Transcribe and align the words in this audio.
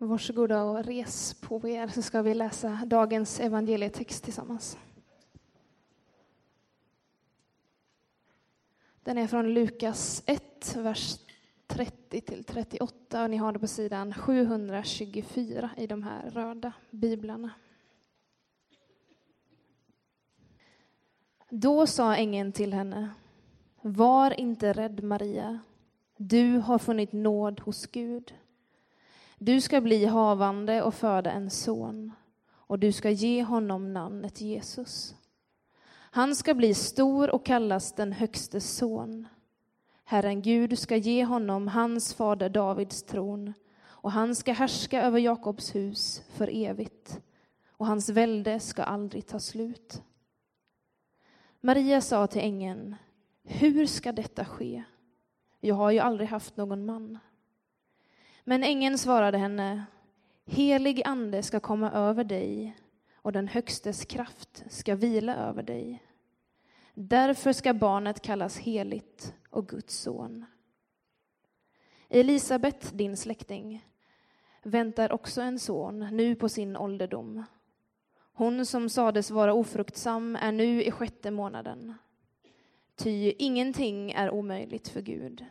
Varsågoda 0.00 0.62
och 0.62 0.84
res 0.84 1.34
på 1.34 1.68
er 1.68 1.88
så 1.88 2.02
ska 2.02 2.22
vi 2.22 2.34
läsa 2.34 2.82
dagens 2.86 3.40
evangelietext 3.40 4.24
tillsammans. 4.24 4.78
Den 9.02 9.18
är 9.18 9.26
från 9.26 9.54
Lukas 9.54 10.22
1, 10.26 10.76
vers 10.76 11.18
30 11.66 12.20
till 12.20 12.44
38 12.44 13.22
och 13.22 13.30
ni 13.30 13.36
har 13.36 13.52
det 13.52 13.58
på 13.58 13.66
sidan 13.66 14.14
724 14.14 15.70
i 15.76 15.86
de 15.86 16.02
här 16.02 16.30
röda 16.30 16.72
biblarna. 16.90 17.50
Då 21.50 21.86
sa 21.86 22.16
ängeln 22.16 22.52
till 22.52 22.74
henne, 22.74 23.10
var 23.80 24.40
inte 24.40 24.72
rädd 24.72 25.02
Maria, 25.02 25.60
du 26.16 26.58
har 26.58 26.78
funnit 26.78 27.12
nåd 27.12 27.60
hos 27.60 27.86
Gud. 27.86 28.34
Du 29.40 29.60
ska 29.60 29.80
bli 29.80 30.04
havande 30.04 30.82
och 30.82 30.94
föda 30.94 31.30
en 31.30 31.50
son, 31.50 32.12
och 32.50 32.78
du 32.78 32.92
ska 32.92 33.10
ge 33.10 33.42
honom 33.42 33.92
namnet 33.92 34.40
Jesus. 34.40 35.14
Han 35.90 36.36
ska 36.36 36.54
bli 36.54 36.74
stor 36.74 37.30
och 37.30 37.46
kallas 37.46 37.92
den 37.92 38.12
högstes 38.12 38.76
son. 38.76 39.28
Herren 40.04 40.42
Gud 40.42 40.78
ska 40.78 40.96
ge 40.96 41.24
honom 41.24 41.68
hans 41.68 42.14
fader 42.14 42.48
Davids 42.48 43.02
tron, 43.02 43.54
och 43.80 44.12
han 44.12 44.34
ska 44.34 44.52
härska 44.52 45.02
över 45.02 45.18
Jakobs 45.18 45.74
hus 45.74 46.22
för 46.28 46.50
evigt, 46.52 47.20
och 47.70 47.86
hans 47.86 48.08
välde 48.08 48.60
ska 48.60 48.82
aldrig 48.82 49.26
ta 49.26 49.40
slut. 49.40 50.02
Maria 51.60 52.00
sa 52.00 52.26
till 52.26 52.42
ängeln, 52.42 52.96
hur 53.42 53.86
ska 53.86 54.12
detta 54.12 54.44
ske? 54.44 54.82
Jag 55.60 55.74
har 55.74 55.90
ju 55.90 55.98
aldrig 55.98 56.28
haft 56.28 56.56
någon 56.56 56.86
man. 56.86 57.18
Men 58.48 58.64
ängeln 58.64 58.98
svarade 58.98 59.38
henne, 59.38 59.84
helig 60.46 61.02
ande 61.04 61.42
ska 61.42 61.60
komma 61.60 61.92
över 61.92 62.24
dig 62.24 62.76
och 63.14 63.32
den 63.32 63.48
högstes 63.48 64.04
kraft 64.04 64.64
ska 64.68 64.94
vila 64.94 65.36
över 65.36 65.62
dig. 65.62 66.02
Därför 66.94 67.52
ska 67.52 67.74
barnet 67.74 68.22
kallas 68.22 68.58
heligt 68.58 69.34
och 69.50 69.68
Guds 69.68 69.98
son. 69.98 70.44
Elisabet, 72.08 72.90
din 72.94 73.16
släkting, 73.16 73.86
väntar 74.62 75.12
också 75.12 75.40
en 75.40 75.58
son 75.58 75.98
nu 75.98 76.34
på 76.34 76.48
sin 76.48 76.76
ålderdom. 76.76 77.44
Hon 78.32 78.66
som 78.66 78.88
sades 78.88 79.30
vara 79.30 79.54
ofruktsam 79.54 80.36
är 80.36 80.52
nu 80.52 80.82
i 80.82 80.90
sjätte 80.90 81.30
månaden. 81.30 81.94
Ty 82.96 83.32
ingenting 83.38 84.12
är 84.12 84.30
omöjligt 84.30 84.88
för 84.88 85.00
Gud. 85.00 85.44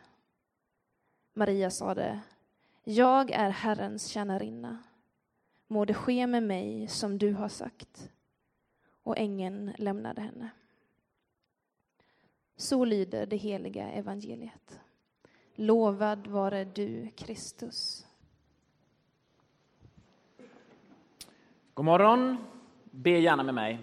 Maria 1.34 1.70
sade, 1.70 2.20
jag 2.88 3.30
är 3.30 3.50
Herrens 3.50 4.06
tjänarinna. 4.06 4.78
Må 5.66 5.84
det 5.84 5.94
ske 5.94 6.26
med 6.26 6.42
mig 6.42 6.88
som 6.88 7.18
du 7.18 7.32
har 7.32 7.48
sagt. 7.48 8.10
Och 9.02 9.18
ängeln 9.18 9.72
lämnade 9.78 10.20
henne. 10.20 10.50
Så 12.56 12.84
lyder 12.84 13.26
det 13.26 13.36
heliga 13.36 13.90
evangeliet. 13.90 14.80
Lovad 15.54 16.26
vare 16.26 16.64
du, 16.64 17.10
Kristus. 17.16 18.06
God 21.74 21.84
morgon. 21.84 22.36
Be 22.84 23.10
gärna 23.10 23.42
med 23.42 23.54
mig. 23.54 23.78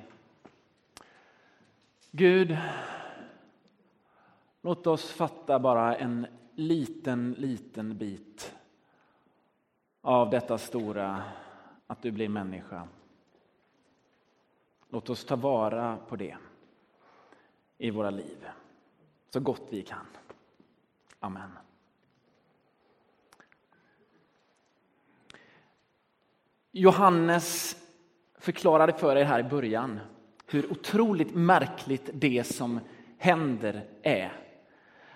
Gud, 2.12 2.58
låt 4.62 4.88
oss 4.88 5.12
fatta 5.12 5.60
bara 5.60 5.96
en 5.96 6.28
liten, 6.56 7.36
liten 7.38 7.98
bit 7.98 8.55
av 10.06 10.30
detta 10.30 10.58
stora 10.58 11.24
att 11.88 12.02
du 12.02 12.12
blir 12.12 12.30
människa. 12.30 12.88
Låt 14.90 15.10
oss 15.10 15.26
ta 15.26 15.36
vara 15.36 15.98
på 15.98 16.16
det 16.16 16.38
i 17.78 17.90
våra 17.90 18.10
liv 18.10 18.48
så 19.30 19.40
gott 19.40 19.62
vi 19.70 19.82
kan. 19.82 20.06
Amen. 21.20 21.50
Johannes 26.72 27.78
förklarade 28.36 28.94
för 28.94 29.16
er 29.16 29.26
här 29.26 29.40
i 29.40 29.44
början 29.44 30.00
hur 30.46 30.72
otroligt 30.72 31.36
märkligt 31.36 32.10
det 32.14 32.44
som 32.44 32.80
händer 33.18 33.88
är. 34.02 34.32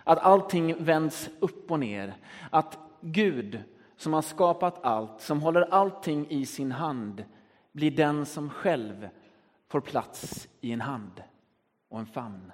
Att 0.04 0.20
allting 0.20 0.84
vänds 0.84 1.30
upp 1.40 1.72
och 1.72 1.80
ner. 1.80 2.14
Att 2.50 2.78
Gud 3.02 3.64
som 4.00 4.14
har 4.14 4.22
skapat 4.22 4.86
allt, 4.86 5.22
som 5.22 5.42
håller 5.42 5.62
allting 5.62 6.28
i 6.30 6.46
sin 6.46 6.72
hand, 6.72 7.26
blir 7.72 7.92
den 7.92 8.26
som 8.26 8.50
själv 8.50 9.10
får 9.68 9.82
plats 9.82 10.48
i 10.62 10.72
en 10.72 10.82
hand 10.82 11.24
och 11.90 12.00
en 12.00 12.06
famn. 12.06 12.52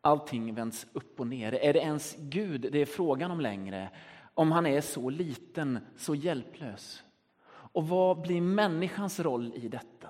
Allting 0.00 0.54
vänds 0.54 0.86
upp 0.92 1.20
och 1.20 1.26
ner. 1.26 1.54
Är 1.54 1.72
det 1.72 1.78
ens 1.78 2.16
Gud 2.18 2.68
det 2.72 2.78
är 2.78 2.86
frågan 2.86 3.30
om 3.30 3.40
längre? 3.40 3.90
Om 4.34 4.52
han 4.52 4.66
är 4.66 4.80
så 4.80 5.10
liten, 5.10 5.78
så 5.96 6.14
hjälplös? 6.14 7.04
Och 7.46 7.88
vad 7.88 8.20
blir 8.20 8.40
människans 8.40 9.20
roll 9.20 9.52
i 9.54 9.68
detta? 9.68 10.08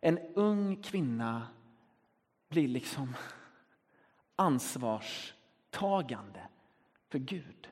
En 0.00 0.18
ung 0.34 0.76
kvinna 0.76 1.46
blir 2.48 2.68
liksom 2.68 3.16
ansvarstagande 4.36 6.48
för 7.08 7.18
Gud. 7.18 7.68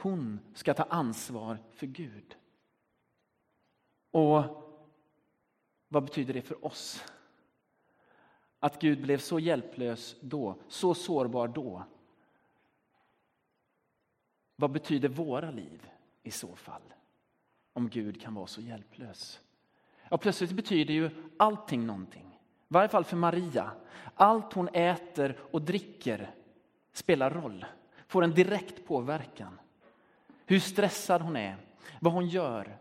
Hon 0.00 0.40
ska 0.54 0.74
ta 0.74 0.82
ansvar 0.82 1.58
för 1.72 1.86
Gud. 1.86 2.36
Och 4.10 4.42
vad 5.88 6.04
betyder 6.04 6.34
det 6.34 6.42
för 6.42 6.64
oss? 6.64 7.04
Att 8.58 8.80
Gud 8.80 9.02
blev 9.02 9.18
så 9.18 9.38
hjälplös 9.38 10.16
då, 10.20 10.56
så 10.68 10.94
sårbar 10.94 11.48
då. 11.48 11.84
Vad 14.56 14.70
betyder 14.70 15.08
våra 15.08 15.50
liv 15.50 15.90
i 16.22 16.30
så 16.30 16.56
fall? 16.56 16.82
Om 17.72 17.88
Gud 17.88 18.20
kan 18.20 18.34
vara 18.34 18.46
så 18.46 18.60
hjälplös. 18.60 19.40
Ja, 20.10 20.18
plötsligt 20.18 20.52
betyder 20.52 20.94
ju 20.94 21.10
allting 21.36 21.86
någonting. 21.86 22.38
I 22.68 22.74
varje 22.74 22.88
fall 22.88 23.04
för 23.04 23.16
Maria. 23.16 23.70
Allt 24.14 24.52
hon 24.52 24.68
äter 24.68 25.38
och 25.50 25.62
dricker 25.62 26.34
spelar 26.92 27.30
roll, 27.30 27.64
får 28.06 28.24
en 28.24 28.34
direkt 28.34 28.86
påverkan. 28.86 29.60
Hur 30.50 30.58
stressad 30.58 31.22
hon 31.22 31.36
är, 31.36 31.56
vad 32.00 32.12
hon 32.12 32.28
gör. 32.28 32.76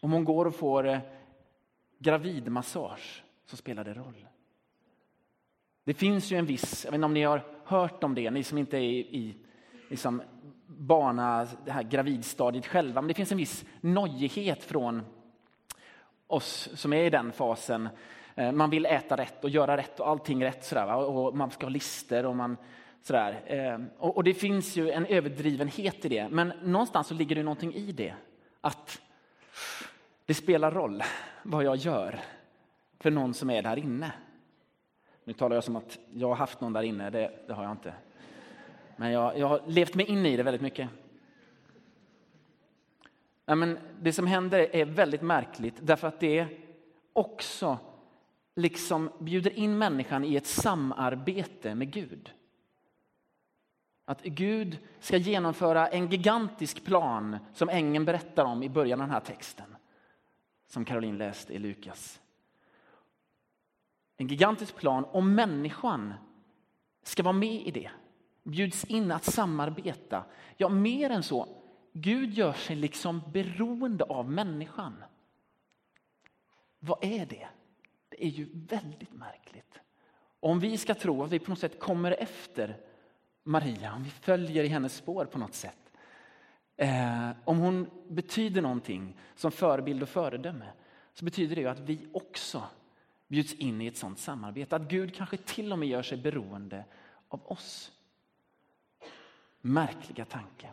Om 0.00 0.12
hon 0.12 0.24
går 0.24 0.46
och 0.46 0.54
får 0.54 0.88
eh, 0.88 0.98
gravidmassage 1.98 3.24
så 3.46 3.56
spelar 3.56 3.84
det 3.84 3.94
roll. 3.94 4.26
Det 5.84 5.94
finns 5.94 6.32
ju 6.32 6.36
en 6.36 6.46
viss, 6.46 6.84
jag 6.84 6.92
vet 6.92 6.98
inte 6.98 7.04
om 7.04 7.14
ni 7.14 7.22
har 7.22 7.42
hört 7.64 8.04
om 8.04 8.14
det, 8.14 8.30
ni 8.30 8.42
som 8.42 8.58
inte 8.58 8.76
är 8.76 8.80
i, 8.80 8.98
i 8.98 9.36
liksom 9.90 10.22
bana, 10.66 11.46
det 11.64 11.72
här 11.72 11.82
gravidstadiet 11.82 12.66
själva, 12.66 13.00
men 13.00 13.08
det 13.08 13.14
finns 13.14 13.32
en 13.32 13.38
viss 13.38 13.64
nojighet 13.80 14.64
från 14.64 15.02
oss 16.26 16.68
som 16.74 16.92
är 16.92 17.04
i 17.04 17.10
den 17.10 17.32
fasen. 17.32 17.88
Eh, 18.34 18.52
man 18.52 18.70
vill 18.70 18.86
äta 18.86 19.16
rätt 19.16 19.44
och 19.44 19.50
göra 19.50 19.76
rätt 19.76 20.00
och 20.00 20.08
allting 20.08 20.44
rätt 20.44 20.64
sådär, 20.64 20.94
och 20.94 21.36
man 21.36 21.50
ska 21.50 21.66
ha 21.66 21.70
lister 21.70 22.26
och 22.26 22.36
man 22.36 22.56
sådär. 23.06 23.42
Ehm, 23.46 23.90
och 23.98 24.24
det 24.24 24.34
finns 24.34 24.76
ju 24.76 24.90
en 24.90 25.06
överdrivenhet 25.06 26.04
i 26.04 26.08
det, 26.08 26.28
men 26.28 26.52
någonstans 26.62 27.06
så 27.06 27.14
ligger 27.14 27.36
det 27.36 27.42
någonting 27.42 27.74
i 27.74 27.92
det. 27.92 28.14
Att 28.60 29.02
det 30.24 30.34
spelar 30.34 30.70
roll 30.70 31.02
vad 31.42 31.64
jag 31.64 31.76
gör 31.76 32.20
för 32.98 33.10
någon 33.10 33.34
som 33.34 33.50
är 33.50 33.62
där 33.62 33.76
inne. 33.78 34.12
Nu 35.24 35.32
talar 35.32 35.56
jag 35.56 35.64
som 35.64 35.76
att 35.76 35.98
jag 36.12 36.28
har 36.28 36.34
haft 36.34 36.60
någon 36.60 36.72
där 36.72 36.82
inne, 36.82 37.10
det, 37.10 37.32
det 37.46 37.52
har 37.52 37.62
jag 37.62 37.72
inte. 37.72 37.94
Men 38.96 39.12
jag, 39.12 39.38
jag, 39.38 39.46
har 39.46 39.60
levt 39.66 39.94
mig 39.94 40.06
in 40.06 40.26
i 40.26 40.36
det 40.36 40.42
väldigt 40.42 40.62
mycket. 40.62 40.88
Ja, 43.44 43.54
men 43.54 43.78
det 44.00 44.12
som 44.12 44.26
händer 44.26 44.76
är 44.76 44.84
väldigt 44.84 45.22
märkligt 45.22 45.74
därför 45.80 46.08
att 46.08 46.20
det 46.20 46.46
också 47.12 47.78
liksom 48.54 49.10
bjuder 49.18 49.58
in 49.58 49.78
människan 49.78 50.24
i 50.24 50.36
ett 50.36 50.46
samarbete 50.46 51.74
med 51.74 51.92
Gud. 51.92 52.32
Att 54.08 54.22
Gud 54.22 54.78
ska 55.00 55.16
genomföra 55.16 55.88
en 55.88 56.08
gigantisk 56.08 56.84
plan 56.84 57.38
som 57.54 57.68
ängeln 57.68 58.04
berättar 58.04 58.44
om 58.44 58.62
i 58.62 58.68
början 58.68 59.00
av 59.00 59.06
den 59.06 59.14
här 59.14 59.20
texten. 59.20 59.76
Som 60.66 60.84
Caroline 60.84 61.18
läste 61.18 61.54
i 61.54 61.58
Lukas. 61.58 62.20
En 64.16 64.26
gigantisk 64.26 64.76
plan 64.76 65.04
om 65.04 65.34
människan 65.34 66.14
ska 67.02 67.22
vara 67.22 67.32
med 67.32 67.66
i 67.66 67.70
det. 67.70 67.90
Bjuds 68.42 68.84
in 68.84 69.12
att 69.12 69.24
samarbeta. 69.24 70.24
Ja, 70.56 70.68
mer 70.68 71.10
än 71.10 71.22
så. 71.22 71.48
Gud 71.92 72.32
gör 72.34 72.52
sig 72.52 72.76
liksom 72.76 73.22
beroende 73.32 74.04
av 74.04 74.30
människan. 74.30 75.04
Vad 76.78 77.04
är 77.04 77.26
det? 77.26 77.48
Det 78.08 78.24
är 78.24 78.28
ju 78.28 78.48
väldigt 78.52 79.12
märkligt. 79.12 79.80
Om 80.40 80.60
vi 80.60 80.78
ska 80.78 80.94
tro 80.94 81.22
att 81.22 81.30
vi 81.30 81.38
på 81.38 81.50
något 81.50 81.58
sätt 81.58 81.80
kommer 81.80 82.12
efter 82.12 82.76
Maria, 83.48 83.94
om 83.94 84.02
vi 84.02 84.10
följer 84.10 84.64
i 84.64 84.68
hennes 84.68 84.96
spår 84.96 85.24
på 85.24 85.38
något 85.38 85.54
sätt. 85.54 85.92
eh, 86.76 87.30
om 87.44 87.58
hon 87.58 87.90
betyder 88.08 88.62
någonting 88.62 89.16
som 89.34 89.52
förebild 89.52 90.02
och 90.02 90.08
föredöme, 90.08 90.72
så 91.14 91.24
betyder 91.24 91.54
det 91.56 91.60
ju 91.60 91.68
att 91.68 91.78
vi 91.78 92.08
också 92.12 92.62
bjuds 93.28 93.54
in 93.54 93.80
i 93.80 93.86
ett 93.86 93.96
sådant 93.96 94.18
samarbete. 94.18 94.76
Att 94.76 94.82
Gud 94.82 95.14
kanske 95.14 95.36
till 95.36 95.72
och 95.72 95.78
med 95.78 95.88
gör 95.88 96.02
sig 96.02 96.18
beroende 96.18 96.84
av 97.28 97.46
oss. 97.46 97.92
Märkliga 99.60 100.24
tanke. 100.24 100.70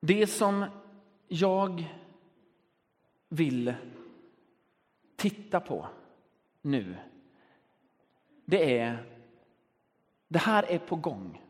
Det 0.00 0.26
som 0.26 0.64
jag 1.28 1.84
vill 3.28 3.74
titta 5.16 5.60
på 5.60 5.88
nu, 6.64 6.96
det 8.44 8.78
är, 8.78 9.04
det 10.28 10.38
här 10.38 10.62
är 10.62 10.78
på 10.78 10.96
gång. 10.96 11.42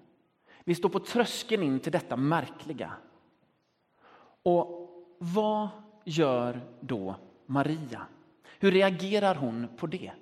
Vi 0.65 0.75
står 0.75 0.89
på 0.89 1.01
tröskeln 1.01 1.63
in 1.63 1.81
till 1.81 1.93
detta 1.93 2.17
märkliga. 2.17 2.93
Och 4.43 4.91
vad 5.19 5.69
gör 6.05 6.61
då 6.81 7.17
Maria? 7.47 8.07
Hur 8.59 8.73
reagerar 8.73 9.35
hon 9.35 9.69
på 9.77 9.87
det? 9.87 10.13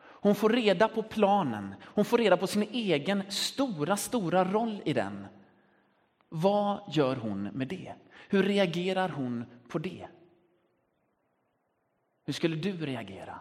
Hon 0.00 0.34
får 0.34 0.50
reda 0.50 0.88
på 0.88 1.02
planen, 1.02 1.74
hon 1.82 2.04
får 2.04 2.18
reda 2.18 2.36
på 2.36 2.46
sin 2.46 2.62
egen 2.62 3.30
stora, 3.30 3.96
stora 3.96 4.44
roll 4.44 4.82
i 4.84 4.92
den. 4.92 5.26
Vad 6.28 6.80
gör 6.92 7.16
hon 7.16 7.42
med 7.42 7.68
det? 7.68 7.94
Hur 8.28 8.42
reagerar 8.42 9.08
hon 9.08 9.44
på 9.68 9.78
det? 9.78 10.08
Hur 12.24 12.32
skulle 12.32 12.56
du 12.56 12.86
reagera? 12.86 13.40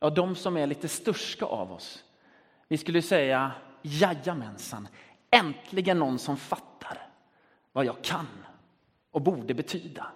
Ja, 0.00 0.10
de 0.10 0.34
som 0.34 0.56
är 0.56 0.66
lite 0.66 0.88
störska 0.88 1.44
av 1.44 1.72
oss, 1.72 2.04
vi 2.68 2.78
skulle 2.78 3.02
säga 3.02 3.52
jajamensan, 3.82 4.88
äntligen 5.30 5.98
någon 5.98 6.18
som 6.18 6.36
fattar 6.36 7.08
vad 7.72 7.84
jag 7.84 8.04
kan 8.04 8.26
och 9.10 9.22
borde 9.22 9.54
betyda. 9.54 10.06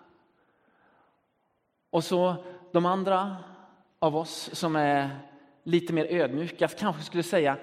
Och 1.91 2.05
så 2.05 2.45
de 2.73 2.87
andra 2.87 3.37
av 3.99 4.17
oss 4.17 4.51
som 4.53 4.77
är 4.77 5.19
lite 5.63 5.93
mer 5.93 6.05
ödmjuka 6.05 6.69
kanske 6.69 7.03
skulle 7.03 7.23
säga 7.23 7.59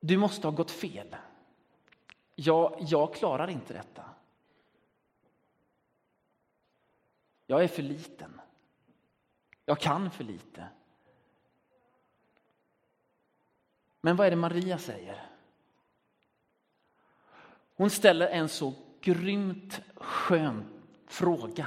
du 0.00 0.16
måste 0.16 0.46
ha 0.46 0.52
gått 0.52 0.70
fel. 0.70 1.16
Jag, 2.34 2.76
jag 2.80 3.14
klarar 3.14 3.50
inte 3.50 3.74
detta. 3.74 4.04
Jag 7.46 7.64
är 7.64 7.68
för 7.68 7.82
liten. 7.82 8.40
Jag 9.70 9.78
kan 9.78 10.10
för 10.10 10.24
lite. 10.24 10.68
Men 14.00 14.16
vad 14.16 14.26
är 14.26 14.30
det 14.30 14.36
Maria 14.36 14.78
säger? 14.78 15.26
Hon 17.76 17.90
ställer 17.90 18.28
en 18.28 18.48
så 18.48 18.74
grymt 19.00 19.80
skön 19.96 20.64
fråga. 21.06 21.66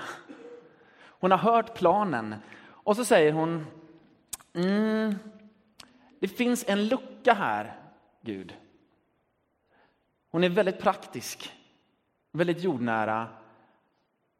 Hon 1.02 1.32
har 1.32 1.38
hört 1.38 1.78
planen 1.78 2.36
och 2.64 2.96
så 2.96 3.06
säger 3.06 3.32
hon 3.32 3.66
mm, 4.54 5.16
Det 6.20 6.28
finns 6.28 6.66
en 6.68 6.88
lucka 6.88 7.34
här, 7.34 7.82
Gud. 8.22 8.58
Hon 10.30 10.44
är 10.44 10.50
väldigt 10.50 10.80
praktisk, 10.80 11.54
väldigt 12.32 12.64
jordnära. 12.64 13.28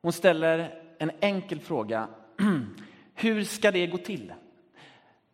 Hon 0.02 0.14
ställer 0.14 0.84
en 1.00 1.12
enkel 1.20 1.60
fråga. 1.60 2.08
Hur 3.14 3.44
ska 3.44 3.72
det 3.72 3.88
gå 3.88 3.98
till? 3.98 4.34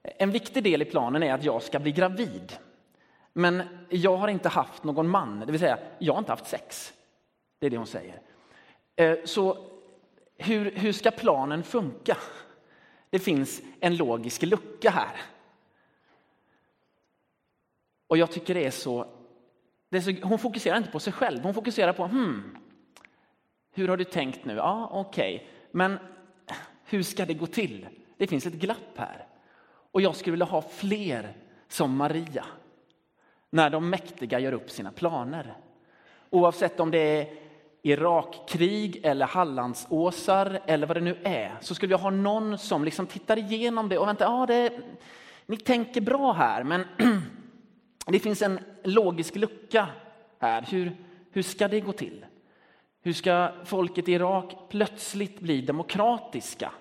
En 0.04 0.32
viktig 0.32 0.64
del 0.64 0.82
i 0.82 0.86
planen 0.86 1.24
är 1.24 1.34
att 1.34 1.44
jag 1.44 1.64
ska 1.64 1.80
bli 1.80 1.92
gravid. 1.92 2.54
Men 3.34 3.64
jag 3.90 4.18
har 4.18 4.28
inte 4.28 4.50
haft 4.50 4.84
någon 4.84 5.10
man, 5.10 5.40
det 5.40 5.52
vill 5.52 5.60
säga 5.60 5.80
jag 6.00 6.14
har 6.14 6.20
inte 6.20 6.32
haft 6.32 6.48
sex. 6.48 6.94
Det 7.60 7.66
är 7.66 7.70
det 7.70 7.78
hon 7.78 7.88
säger. 7.88 8.22
Eh, 8.96 9.18
så 9.26 9.70
hur, 10.38 10.72
hur 10.72 10.92
ska 10.92 11.12
planen 11.12 11.64
funka? 11.64 12.18
Det 13.10 13.20
finns 13.20 13.62
en 13.80 13.98
logisk 13.98 14.42
lucka 14.42 14.90
här. 14.90 15.22
Och 18.08 18.18
jag 18.18 18.32
tycker 18.32 18.54
det 18.54 18.66
är 18.66 18.72
så, 18.72 19.06
det 19.90 19.98
är 19.98 20.02
så 20.02 20.28
hon 20.28 20.40
fokuserar 20.40 20.78
inte 20.78 20.92
på 20.92 21.00
sig 21.00 21.14
själv, 21.14 21.44
hon 21.44 21.54
fokuserar 21.54 21.94
på 21.94 22.08
hmm, 22.08 22.58
hur 23.72 23.88
har 23.88 23.98
du 23.98 24.04
tänkt 24.04 24.46
nu? 24.46 24.56
Ja, 24.56 24.90
okej, 24.94 25.36
okay. 25.36 25.48
men 25.72 25.98
hur 26.90 27.04
ska 27.04 27.26
det 27.26 27.34
gå 27.34 27.46
till? 27.46 27.88
Det 28.18 28.28
finns 28.28 28.46
ett 28.46 28.54
glapp 28.54 28.98
här. 28.98 29.28
Och 29.92 30.02
jag 30.02 30.16
skulle 30.16 30.32
vilja 30.32 30.46
ha 30.46 30.62
fler 30.62 31.34
som 31.68 31.98
Maria 31.98 32.46
när 33.50 33.70
de 33.70 33.90
mäktiga 33.90 34.40
gör 34.40 34.52
upp 34.52 34.72
sina 34.72 34.92
planer. 34.92 35.54
Oavsett 36.30 36.80
om 36.80 36.92
det 36.92 37.00
är 37.00 37.28
Irakkrig 37.82 39.00
eller 39.04 39.26
Hallandsåsar 39.26 40.60
eller 40.66 40.88
vad 40.88 40.98
det 40.98 41.02
nu 41.02 41.18
är, 41.24 41.58
så 41.62 41.76
skulle 41.76 41.94
jag 41.94 42.00
ha 42.00 42.10
någon 42.10 42.58
som 42.58 42.86
liksom 42.86 43.08
tittar 43.08 43.38
igenom 43.38 43.90
det 43.90 43.98
och 43.98 44.08
väntar, 44.08 44.26
ja, 44.26 44.46
det, 44.46 44.74
ni 45.46 45.58
tänker 45.58 46.02
bra 46.02 46.34
här, 46.34 46.64
men 46.64 46.86
det 48.06 48.20
finns 48.20 48.42
en 48.42 48.60
logisk 48.84 49.36
lucka 49.36 49.88
här. 50.40 50.66
Hur, 50.70 50.92
hur 51.32 51.42
ska 51.42 51.68
det 51.68 51.80
gå 51.80 51.92
till? 51.92 52.26
Hur 53.02 53.14
ska 53.14 53.52
folket 53.66 54.10
i 54.10 54.12
Irak 54.12 54.56
plötsligt 54.70 55.40
bli 55.40 55.62
demokratiska? 55.62 56.72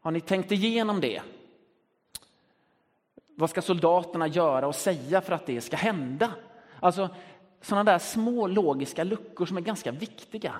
Har 0.00 0.10
ni 0.10 0.20
tänkt 0.20 0.52
igenom 0.52 1.00
det? 1.00 1.22
Vad 3.34 3.50
ska 3.50 3.62
soldaterna 3.62 4.26
göra 4.26 4.66
och 4.66 4.74
säga 4.74 5.20
för 5.20 5.32
att 5.32 5.46
det 5.46 5.60
ska 5.60 5.76
hända? 5.76 6.30
Alltså, 6.80 7.10
sådana 7.60 7.92
där 7.92 7.98
små 7.98 8.46
logiska 8.46 9.04
luckor 9.04 9.46
som 9.46 9.56
är 9.56 9.60
ganska 9.60 9.90
viktiga 9.90 10.54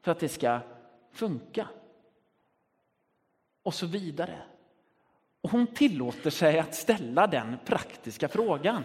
för 0.00 0.12
att 0.12 0.20
det 0.20 0.28
ska 0.28 0.60
funka. 1.12 1.68
Och 3.62 3.74
så 3.74 3.86
vidare. 3.86 4.38
Och 5.40 5.50
hon 5.50 5.66
tillåter 5.66 6.30
sig 6.30 6.58
att 6.58 6.74
ställa 6.74 7.26
den 7.26 7.56
praktiska 7.64 8.28
frågan 8.28 8.84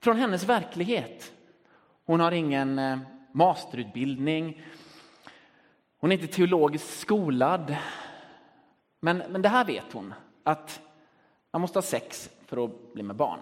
från 0.00 0.16
hennes 0.16 0.44
verklighet. 0.44 1.32
Hon 2.04 2.20
har 2.20 2.32
ingen 2.32 2.78
eh, 2.78 2.98
masterutbildning. 3.32 4.62
Hon 5.98 6.12
är 6.12 6.16
inte 6.22 6.34
teologiskt 6.34 7.00
skolad. 7.00 7.76
Men, 9.00 9.18
men 9.18 9.42
det 9.42 9.48
här 9.48 9.64
vet 9.64 9.92
hon, 9.92 10.14
att 10.42 10.80
man 11.50 11.60
måste 11.60 11.76
ha 11.76 11.82
sex 11.82 12.30
för 12.46 12.64
att 12.64 12.92
bli 12.92 13.02
med 13.02 13.16
barn. 13.16 13.40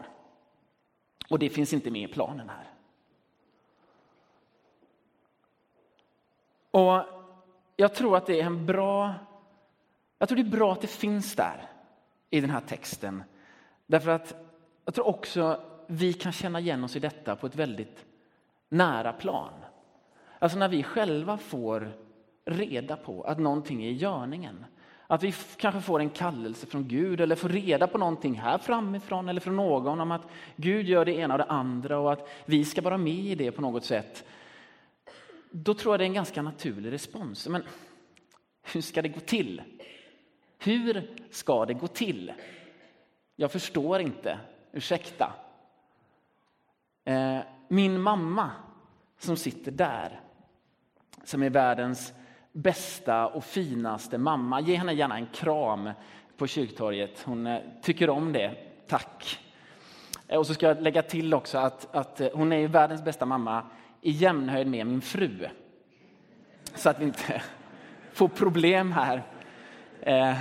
Och 1.31 1.39
det 1.39 1.49
finns 1.49 1.73
inte 1.73 1.91
med 1.91 2.11
i 2.11 2.13
planen 2.13 2.49
här. 2.49 2.71
Och 6.71 7.05
jag 7.77 7.95
tror 7.95 8.17
att 8.17 8.27
det 8.27 8.41
är 8.41 8.45
en 8.45 8.67
bra... 8.67 9.15
Jag 10.19 10.29
tror 10.29 10.37
det 10.37 10.49
är 10.49 10.57
bra 10.59 10.73
att 10.73 10.81
det 10.81 10.87
finns 10.87 11.37
där 11.37 11.69
i 12.31 12.41
den 12.41 12.51
här 12.51 12.61
texten. 12.61 13.23
Därför 13.87 14.11
att 14.11 14.35
jag 14.85 14.95
tror 14.95 15.07
också 15.07 15.63
vi 15.87 16.13
kan 16.13 16.33
känna 16.33 16.61
igen 16.61 16.85
oss 16.85 16.97
i 16.97 16.99
detta 16.99 17.37
på 17.37 17.47
ett 17.47 17.55
väldigt 17.55 18.07
nära 18.69 19.13
plan. 19.13 19.53
Alltså 20.43 20.59
när 20.59 20.69
vi 20.69 20.83
själva 20.83 21.39
får 21.39 21.93
reda 22.45 22.97
på 22.97 23.23
att 23.23 23.39
någonting 23.39 23.85
är 23.85 23.89
i 23.89 23.93
görningen. 23.93 24.65
Att 25.07 25.23
vi 25.23 25.35
kanske 25.57 25.81
får 25.81 26.01
en 26.01 26.11
kallelse 26.11 26.67
från 26.67 26.89
Gud 26.89 27.21
eller 27.21 27.37
får 27.37 27.49
reda 27.49 27.87
på 27.87 27.99
någonting 27.99 28.35
här 28.35 28.59
framifrån 28.59 29.29
eller 29.29 29.41
från 29.41 29.57
någon 29.57 30.01
om 30.01 30.11
att 30.11 30.29
Gud 30.57 30.89
gör 30.89 31.05
det 31.05 31.13
ena 31.13 31.35
och 31.35 31.39
det 31.39 31.45
andra 31.45 31.99
och 31.99 32.13
att 32.13 32.29
vi 32.45 32.65
ska 32.65 32.83
vara 32.83 32.99
med 32.99 33.25
i 33.25 33.35
det 33.35 33.53
på 33.53 33.63
något 33.63 33.85
sätt 33.85 34.25
då 35.51 35.75
tror 35.75 35.93
jag 35.93 36.01
det 36.01 36.05
är 36.05 36.07
en 36.07 36.15
ganska 36.15 36.43
naturlig 36.43 36.93
respons. 36.93 37.49
Men 37.49 37.63
hur 38.63 38.81
ska 38.81 39.03
det 39.03 39.09
gå 39.09 39.21
till? 39.21 39.63
Hur 40.59 41.17
ska 41.31 41.67
det 41.67 41.75
gå 41.75 41.87
till? 41.87 42.33
Jag 43.37 43.53
förstår 43.53 44.01
inte. 44.01 44.39
Ursäkta. 44.73 45.33
Eh, 47.05 47.39
min 47.69 48.01
mamma 48.01 48.51
som 49.19 49.37
sitter 49.37 49.73
där, 49.73 50.21
som 51.25 51.43
är 51.43 51.51
världens 51.51 52.13
bästa 52.53 53.27
och 53.27 53.45
finaste 53.45 54.19
mamma. 54.19 54.61
Ge 54.61 54.77
henne 54.77 54.93
gärna 54.93 55.17
en 55.17 55.27
kram 55.27 55.91
på 56.37 56.47
kyrktorget. 56.47 57.23
Hon 57.25 57.47
eh, 57.47 57.61
tycker 57.83 58.11
om 58.11 58.33
det. 58.33 58.55
Tack. 58.87 59.39
Eh, 60.29 60.39
och 60.39 60.47
så 60.47 60.55
ska 60.55 60.67
jag 60.67 60.83
lägga 60.83 61.03
till 61.03 61.35
också 61.35 61.59
att, 61.59 61.95
att 61.95 62.21
eh, 62.21 62.29
hon 62.35 62.53
är 62.53 62.69
världens 62.69 63.05
bästa 63.05 63.27
mamma 63.27 63.63
i 64.01 64.11
jämnhöjd 64.11 64.67
med 64.67 64.87
min 64.87 65.01
fru. 65.01 65.49
Så 66.75 66.91
att 66.91 67.01
vi 67.01 67.05
inte 67.05 67.43
får 68.13 68.29
problem 68.29 68.93
här 68.93 69.23
eh, 70.01 70.37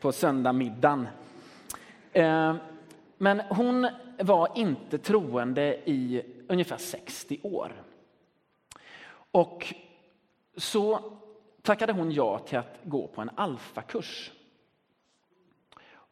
på 0.00 0.12
söndagsmiddagen. 0.12 1.08
Eh, 2.12 2.54
men 3.18 3.40
hon 3.40 3.88
var 4.18 4.48
inte 4.54 4.98
troende 4.98 5.90
i 5.90 6.22
ungefär 6.48 6.76
60 6.76 7.40
år. 7.42 7.72
Och 9.30 9.74
så 10.60 11.12
tackade 11.62 11.92
hon 11.92 12.12
ja 12.12 12.38
till 12.38 12.58
att 12.58 12.78
gå 12.84 13.06
på 13.06 13.20
en 13.20 13.30
alfakurs. 13.34 14.32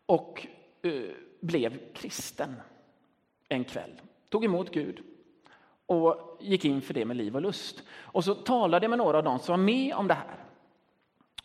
Och 0.06 0.46
eh, 0.82 1.10
blev 1.40 1.92
kristen. 1.92 2.54
en 3.48 3.64
kväll, 3.64 4.00
tog 4.28 4.44
emot 4.44 4.70
Gud 4.70 5.02
och 5.86 6.38
gick 6.40 6.64
in 6.64 6.82
för 6.82 6.94
det 6.94 7.04
med 7.04 7.16
liv 7.16 7.36
och 7.36 7.42
lust. 7.42 7.82
Och 7.90 8.24
så 8.24 8.34
talade 8.34 8.84
jag 8.84 8.90
med 8.90 8.98
några 8.98 9.18
av 9.18 9.24
dem 9.24 9.38
som 9.38 9.52
var 9.52 9.64
med 9.64 9.94
om 9.94 10.08
det 10.08 10.14
här. 10.14 10.44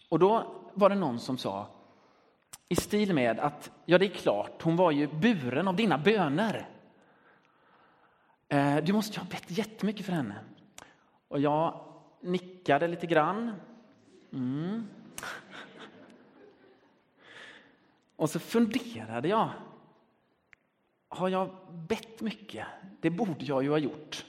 Och 0.09 0.19
då 0.19 0.61
var 0.73 0.89
det 0.89 0.95
någon 0.95 1.19
som 1.19 1.37
sa 1.37 1.67
i 2.69 2.75
stil 2.75 3.13
med 3.13 3.39
att 3.39 3.71
ja, 3.85 3.97
det 3.97 4.05
är 4.05 4.09
klart, 4.09 4.61
hon 4.61 4.75
var 4.75 4.91
ju 4.91 5.07
buren 5.07 5.67
av 5.67 5.75
dina 5.75 5.97
böner. 5.97 6.69
Eh, 8.47 8.77
du 8.77 8.93
måste 8.93 9.13
ju 9.13 9.19
ha 9.19 9.29
bett 9.29 9.57
jättemycket 9.57 10.05
för 10.05 10.13
henne. 10.13 10.35
Och 11.27 11.39
jag 11.39 11.92
nickade 12.23 12.87
lite 12.87 13.07
grann. 13.07 13.53
Mm. 14.33 14.87
Och 18.15 18.29
så 18.29 18.39
funderade 18.39 19.27
jag. 19.27 19.49
Har 21.09 21.29
jag 21.29 21.49
bett 21.71 22.21
mycket? 22.21 22.67
Det 23.01 23.09
borde 23.09 23.45
jag 23.45 23.63
ju 23.63 23.69
ha 23.69 23.77
gjort. 23.77 24.25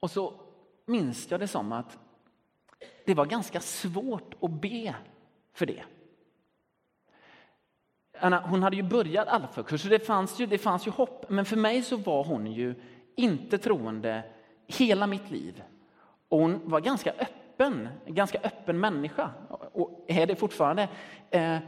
Och 0.00 0.10
så 0.10 0.40
minns 0.86 1.30
jag 1.30 1.40
det 1.40 1.48
som 1.48 1.72
att 1.72 1.98
det 3.04 3.14
var 3.14 3.26
ganska 3.26 3.60
svårt 3.60 4.34
att 4.40 4.50
be 4.50 4.94
för 5.52 5.66
det. 5.66 5.84
Hon 8.42 8.62
hade 8.62 8.76
ju 8.76 8.82
börjat 8.82 9.28
alfakurs, 9.28 9.82
så 9.82 9.88
det 9.88 10.06
fanns, 10.06 10.40
ju, 10.40 10.46
det 10.46 10.58
fanns 10.58 10.86
ju 10.86 10.90
hopp. 10.90 11.30
Men 11.30 11.44
för 11.44 11.56
mig 11.56 11.82
så 11.82 11.96
var 11.96 12.24
hon 12.24 12.46
ju 12.46 12.74
inte 13.16 13.58
troende 13.58 14.24
hela 14.66 15.06
mitt 15.06 15.30
liv. 15.30 15.62
Och 16.30 16.38
hon 16.38 16.60
var 16.64 16.80
ganska 16.80 17.12
öppen, 17.18 17.88
ganska 18.06 18.38
öppen 18.38 18.80
människa, 18.80 19.30
och 19.72 20.04
är 20.08 20.26
det 20.26 20.36
fortfarande, 20.36 20.88
eh, 21.30 21.58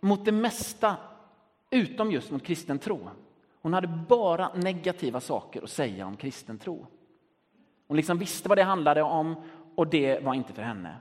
mot 0.00 0.24
det 0.24 0.32
mesta 0.32 0.96
utom 1.70 2.12
just 2.12 2.30
mot 2.30 2.42
kristen 2.42 2.78
tro. 2.78 3.08
Hon 3.62 3.74
hade 3.74 3.86
bara 4.08 4.50
negativa 4.54 5.20
saker 5.20 5.62
att 5.62 5.70
säga 5.70 6.06
om 6.06 6.16
kristen 6.16 6.58
tro. 6.58 6.86
Hon 7.88 7.96
liksom 7.96 8.18
visste 8.18 8.48
vad 8.48 8.58
det 8.58 8.62
handlade 8.62 9.02
om 9.02 9.34
och 9.74 9.86
det 9.86 10.24
var 10.24 10.34
inte 10.34 10.52
för 10.52 10.62
henne. 10.62 10.96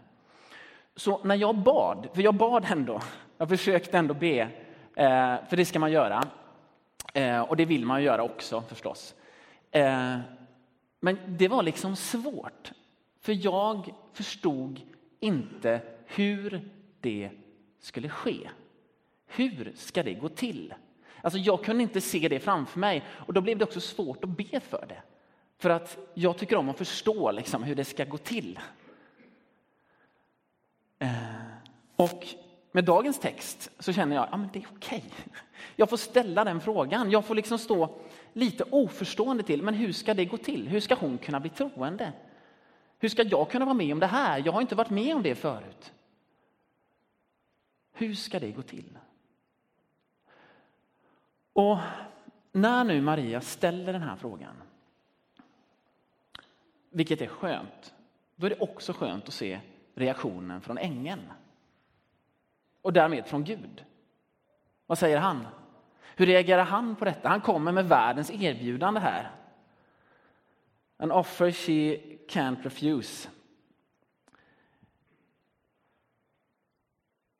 Så 0.95 1.23
när 1.23 1.35
jag 1.35 1.55
bad, 1.55 2.07
för 2.13 2.21
jag 2.21 2.35
bad 2.35 2.65
ändå, 2.69 3.01
jag 3.37 3.49
försökte 3.49 3.97
ändå 3.97 4.13
be, 4.13 4.39
eh, 4.95 5.35
för 5.49 5.55
det 5.55 5.65
ska 5.65 5.79
man 5.79 5.91
göra. 5.91 6.23
Eh, 7.13 7.41
och 7.41 7.57
det 7.57 7.65
vill 7.65 7.85
man 7.85 8.03
göra 8.03 8.23
också 8.23 8.61
förstås. 8.61 9.15
Eh, 9.71 10.17
men 10.99 11.17
det 11.27 11.47
var 11.47 11.63
liksom 11.63 11.95
svårt, 11.95 12.71
för 13.21 13.45
jag 13.45 13.93
förstod 14.13 14.81
inte 15.19 15.81
hur 16.05 16.69
det 17.01 17.29
skulle 17.79 18.09
ske. 18.09 18.49
Hur 19.27 19.73
ska 19.75 20.03
det 20.03 20.13
gå 20.13 20.29
till? 20.29 20.73
Alltså 21.21 21.39
jag 21.39 21.63
kunde 21.63 21.83
inte 21.83 22.01
se 22.01 22.27
det 22.27 22.39
framför 22.39 22.79
mig 22.79 23.03
och 23.09 23.33
då 23.33 23.41
blev 23.41 23.57
det 23.57 23.65
också 23.65 23.79
svårt 23.79 24.23
att 24.23 24.29
be 24.29 24.59
för 24.59 24.85
det. 24.89 25.01
För 25.57 25.69
att 25.69 25.97
jag 26.13 26.37
tycker 26.37 26.55
om 26.55 26.69
att 26.69 26.77
förstå 26.77 27.31
liksom 27.31 27.63
hur 27.63 27.75
det 27.75 27.85
ska 27.85 28.05
gå 28.05 28.17
till. 28.17 28.59
Eh, 30.99 31.09
och 31.95 32.27
med 32.71 32.85
dagens 32.85 33.19
text 33.19 33.71
så 33.79 33.93
känner 33.93 34.15
jag 34.15 34.23
att 34.23 34.29
ja, 34.31 34.49
det 34.53 34.59
är 34.59 34.67
okej. 34.75 35.03
Jag 35.75 35.89
får 35.89 35.97
ställa 35.97 36.43
den 36.43 36.61
frågan. 36.61 37.11
Jag 37.11 37.25
får 37.25 37.35
liksom 37.35 37.57
stå 37.57 37.99
lite 38.33 38.63
oförstående 38.63 39.43
till. 39.43 39.63
Men 39.63 39.73
hur 39.73 39.91
ska 39.91 40.13
det 40.13 40.25
gå 40.25 40.37
till? 40.37 40.67
Hur 40.67 40.79
ska 40.79 40.95
hon 40.95 41.17
kunna 41.17 41.39
bli 41.39 41.49
troende? 41.49 42.13
Hur 43.01 43.09
ska 43.09 43.23
jag 43.23 43.49
kunna 43.49 43.65
vara 43.65 43.73
med 43.73 43.93
om 43.93 43.99
det 43.99 44.07
här? 44.07 44.43
Jag 44.45 44.51
har 44.51 44.61
inte 44.61 44.75
varit 44.75 44.89
med 44.89 45.15
om 45.15 45.23
det 45.23 45.35
förut. 45.35 45.93
Hur 47.91 48.15
ska 48.15 48.39
det 48.39 48.51
gå 48.51 48.61
till? 48.61 48.97
Och 51.53 51.77
när 52.51 52.83
nu 52.83 53.01
Maria 53.01 53.41
ställer 53.41 53.93
den 53.93 54.01
här 54.01 54.15
frågan, 54.15 54.55
vilket 56.89 57.21
är 57.21 57.27
skönt, 57.27 57.93
då 58.35 58.45
är 58.45 58.49
det 58.49 58.59
också 58.59 58.93
skönt 58.93 59.27
att 59.27 59.33
se 59.33 59.59
reaktionen 59.95 60.61
från 60.61 60.77
ängeln. 60.77 61.31
Och 62.81 62.93
därmed 62.93 63.25
från 63.25 63.43
Gud. 63.43 63.85
Vad 64.85 64.97
säger 64.97 65.17
han? 65.17 65.47
Hur 66.15 66.25
reagerar 66.25 66.63
han 66.63 66.95
på 66.95 67.05
detta? 67.05 67.29
Han 67.29 67.41
kommer 67.41 67.71
med 67.71 67.87
världens 67.89 68.31
erbjudande 68.31 68.99
här. 68.99 69.40
An 71.01 71.11
offer 71.11 71.51
she 71.51 71.97
can't 72.27 72.63
refuse. 72.63 73.29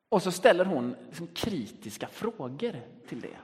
Och 0.10 0.22
så 0.22 0.32
ställer 0.32 0.66
hon 0.66 0.96
liksom 1.08 1.28
kritiska 1.28 2.08
frågor 2.08 2.82
till 3.08 3.22
det. 3.22 3.38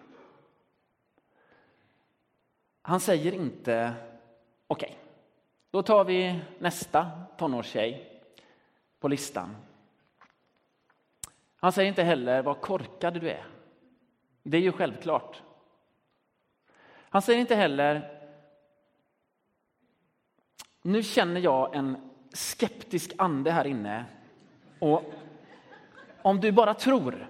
Han 2.82 3.00
säger 3.00 3.32
inte, 3.32 3.94
okej, 4.68 4.90
okay, 4.90 5.00
då 5.72 5.84
tar 5.84 6.04
vi 6.04 6.40
nästa 6.60 7.12
tonårstjej 7.38 8.22
på 9.00 9.08
listan. 9.08 9.56
Han 11.56 11.72
säger 11.72 11.90
inte 11.90 12.04
heller 12.04 12.42
vad 12.42 12.62
korkad 12.62 13.14
du 13.14 13.30
är. 13.30 13.46
Det 14.44 14.58
är 14.58 14.62
ju 14.62 14.72
självklart. 14.72 15.42
Han 17.10 17.22
säger 17.22 17.40
inte 17.40 17.56
heller, 17.56 18.17
nu 20.88 21.04
känner 21.04 21.42
jag 21.42 21.76
en 21.76 21.98
skeptisk 22.34 23.14
ande 23.18 23.52
här 23.52 23.68
inne 23.68 24.06
och 24.80 25.14
om 26.22 26.40
du 26.40 26.52
bara 26.52 26.74
tror, 26.74 27.30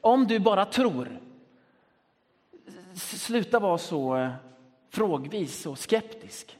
om 0.00 0.26
du 0.26 0.38
bara 0.38 0.64
tror, 0.64 1.20
sluta 2.94 3.58
vara 3.58 3.78
så 3.78 4.16
eh, 4.16 4.32
frågvis 4.88 5.66
och 5.66 5.78
skeptisk. 5.78 6.58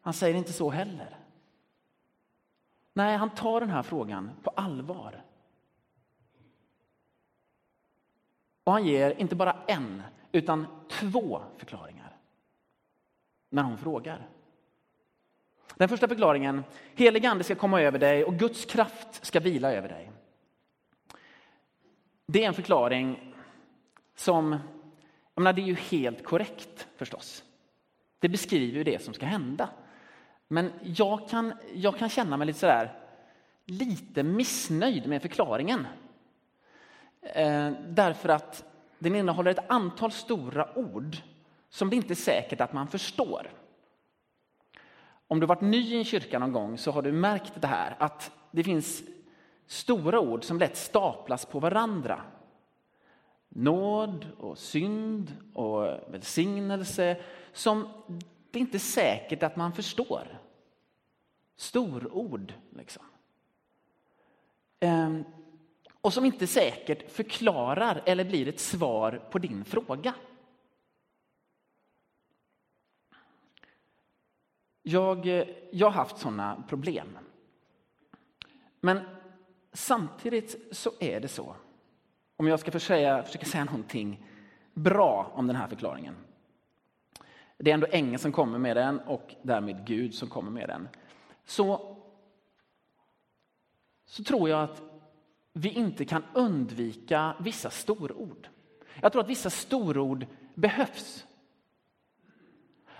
Han 0.00 0.14
säger 0.14 0.34
inte 0.34 0.52
så 0.52 0.70
heller. 0.70 1.16
Nej, 2.92 3.16
han 3.16 3.30
tar 3.30 3.60
den 3.60 3.70
här 3.70 3.82
frågan 3.82 4.30
på 4.42 4.50
allvar. 4.50 5.22
Och 8.64 8.72
han 8.72 8.86
ger 8.86 9.20
inte 9.20 9.36
bara 9.36 9.56
en, 9.66 10.02
utan 10.32 10.66
två 10.88 11.42
förklaringar 11.56 12.16
när 13.50 13.62
hon 13.62 13.78
frågar. 13.78 14.28
Den 15.76 15.88
första 15.88 16.08
förklaringen, 16.08 16.64
helig 16.94 17.26
ande 17.26 17.44
ska 17.44 17.54
komma 17.54 17.82
över 17.82 17.98
dig 17.98 18.24
och 18.24 18.34
Guds 18.34 18.64
kraft 18.64 19.26
ska 19.26 19.40
vila 19.40 19.72
över 19.72 19.88
dig. 19.88 20.10
Det 22.26 22.44
är 22.44 22.48
en 22.48 22.54
förklaring 22.54 23.34
som 24.16 24.58
jag 25.34 25.42
menar, 25.42 25.52
det 25.52 25.62
är 25.62 25.66
ju 25.66 25.74
helt 25.74 26.24
korrekt 26.24 26.86
förstås. 26.96 27.44
Det 28.18 28.28
beskriver 28.28 28.78
ju 28.78 28.84
det 28.84 29.02
som 29.02 29.14
ska 29.14 29.26
hända. 29.26 29.68
Men 30.48 30.72
jag 30.82 31.28
kan, 31.28 31.52
jag 31.74 31.98
kan 31.98 32.08
känna 32.08 32.36
mig 32.36 32.46
lite 32.46 32.58
sådär, 32.58 32.92
lite 33.64 34.22
missnöjd 34.22 35.08
med 35.08 35.22
förklaringen. 35.22 35.86
Eh, 37.22 37.72
därför 37.88 38.28
att 38.28 38.64
den 38.98 39.16
innehåller 39.16 39.50
ett 39.50 39.70
antal 39.70 40.12
stora 40.12 40.78
ord 40.78 41.16
som 41.68 41.90
det 41.90 41.96
inte 41.96 42.12
är 42.12 42.14
säkert 42.14 42.60
att 42.60 42.72
man 42.72 42.88
förstår. 42.88 43.50
Om 45.28 45.40
du 45.40 45.46
varit 45.46 45.60
ny 45.60 45.94
i 45.94 45.96
en 45.96 46.04
kyrka 46.04 46.38
någon 46.38 46.52
gång 46.52 46.78
så 46.78 46.90
har 46.90 47.02
du 47.02 47.12
märkt 47.12 47.52
det 47.60 47.66
här 47.66 47.96
att 47.98 48.32
det 48.50 48.64
finns 48.64 49.02
stora 49.66 50.20
ord 50.20 50.44
som 50.44 50.58
lätt 50.58 50.76
staplas 50.76 51.46
på 51.46 51.60
varandra 51.60 52.22
nåd 53.54 54.26
och 54.38 54.58
synd 54.58 55.36
och 55.54 55.82
välsignelse 56.08 57.16
som 57.52 57.88
det 58.50 58.58
inte 58.58 58.76
är 58.76 58.78
säkert 58.78 59.42
att 59.42 59.56
man 59.56 59.72
förstår. 59.72 60.40
Storord, 61.56 62.52
liksom. 62.76 63.02
Ehm, 64.80 65.24
och 66.00 66.12
som 66.12 66.24
inte 66.24 66.46
säkert 66.46 67.10
förklarar 67.10 68.02
eller 68.06 68.24
blir 68.24 68.48
ett 68.48 68.60
svar 68.60 69.22
på 69.30 69.38
din 69.38 69.64
fråga. 69.64 70.14
Jag, 74.86 75.26
eh, 75.26 75.46
jag 75.70 75.86
har 75.86 75.92
haft 75.92 76.18
sådana 76.18 76.64
problem. 76.68 77.18
Men 78.80 79.00
samtidigt 79.72 80.76
så 80.76 80.90
är 81.00 81.20
det 81.20 81.28
så 81.28 81.56
om 82.36 82.46
jag 82.46 82.60
ska 82.60 82.70
försöka, 82.70 83.22
försöka 83.22 83.46
säga 83.46 83.64
någonting 83.64 84.26
bra 84.74 85.32
om 85.34 85.46
den 85.46 85.56
här 85.56 85.68
förklaringen. 85.68 86.14
Det 87.58 87.70
är 87.70 87.74
ändå 87.74 87.86
ängeln 87.90 88.18
som 88.18 88.32
kommer 88.32 88.58
med 88.58 88.76
den 88.76 89.00
och 89.00 89.34
därmed 89.42 89.86
Gud 89.86 90.14
som 90.14 90.28
kommer 90.28 90.50
med 90.50 90.68
den. 90.68 90.88
Så, 91.44 91.96
så 94.06 94.24
tror 94.24 94.48
jag 94.48 94.62
att 94.62 94.82
vi 95.52 95.68
inte 95.68 96.04
kan 96.04 96.24
undvika 96.34 97.36
vissa 97.40 97.70
storord. 97.70 98.48
Jag 99.00 99.12
tror 99.12 99.22
att 99.22 99.28
vissa 99.28 99.50
storord 99.50 100.26
behövs. 100.54 101.26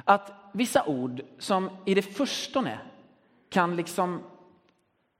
Att 0.04 0.32
vissa 0.52 0.84
ord 0.84 1.22
som 1.38 1.70
i 1.84 1.94
det 1.94 2.02
förstone 2.02 2.78
kan 3.48 3.76
liksom 3.76 4.22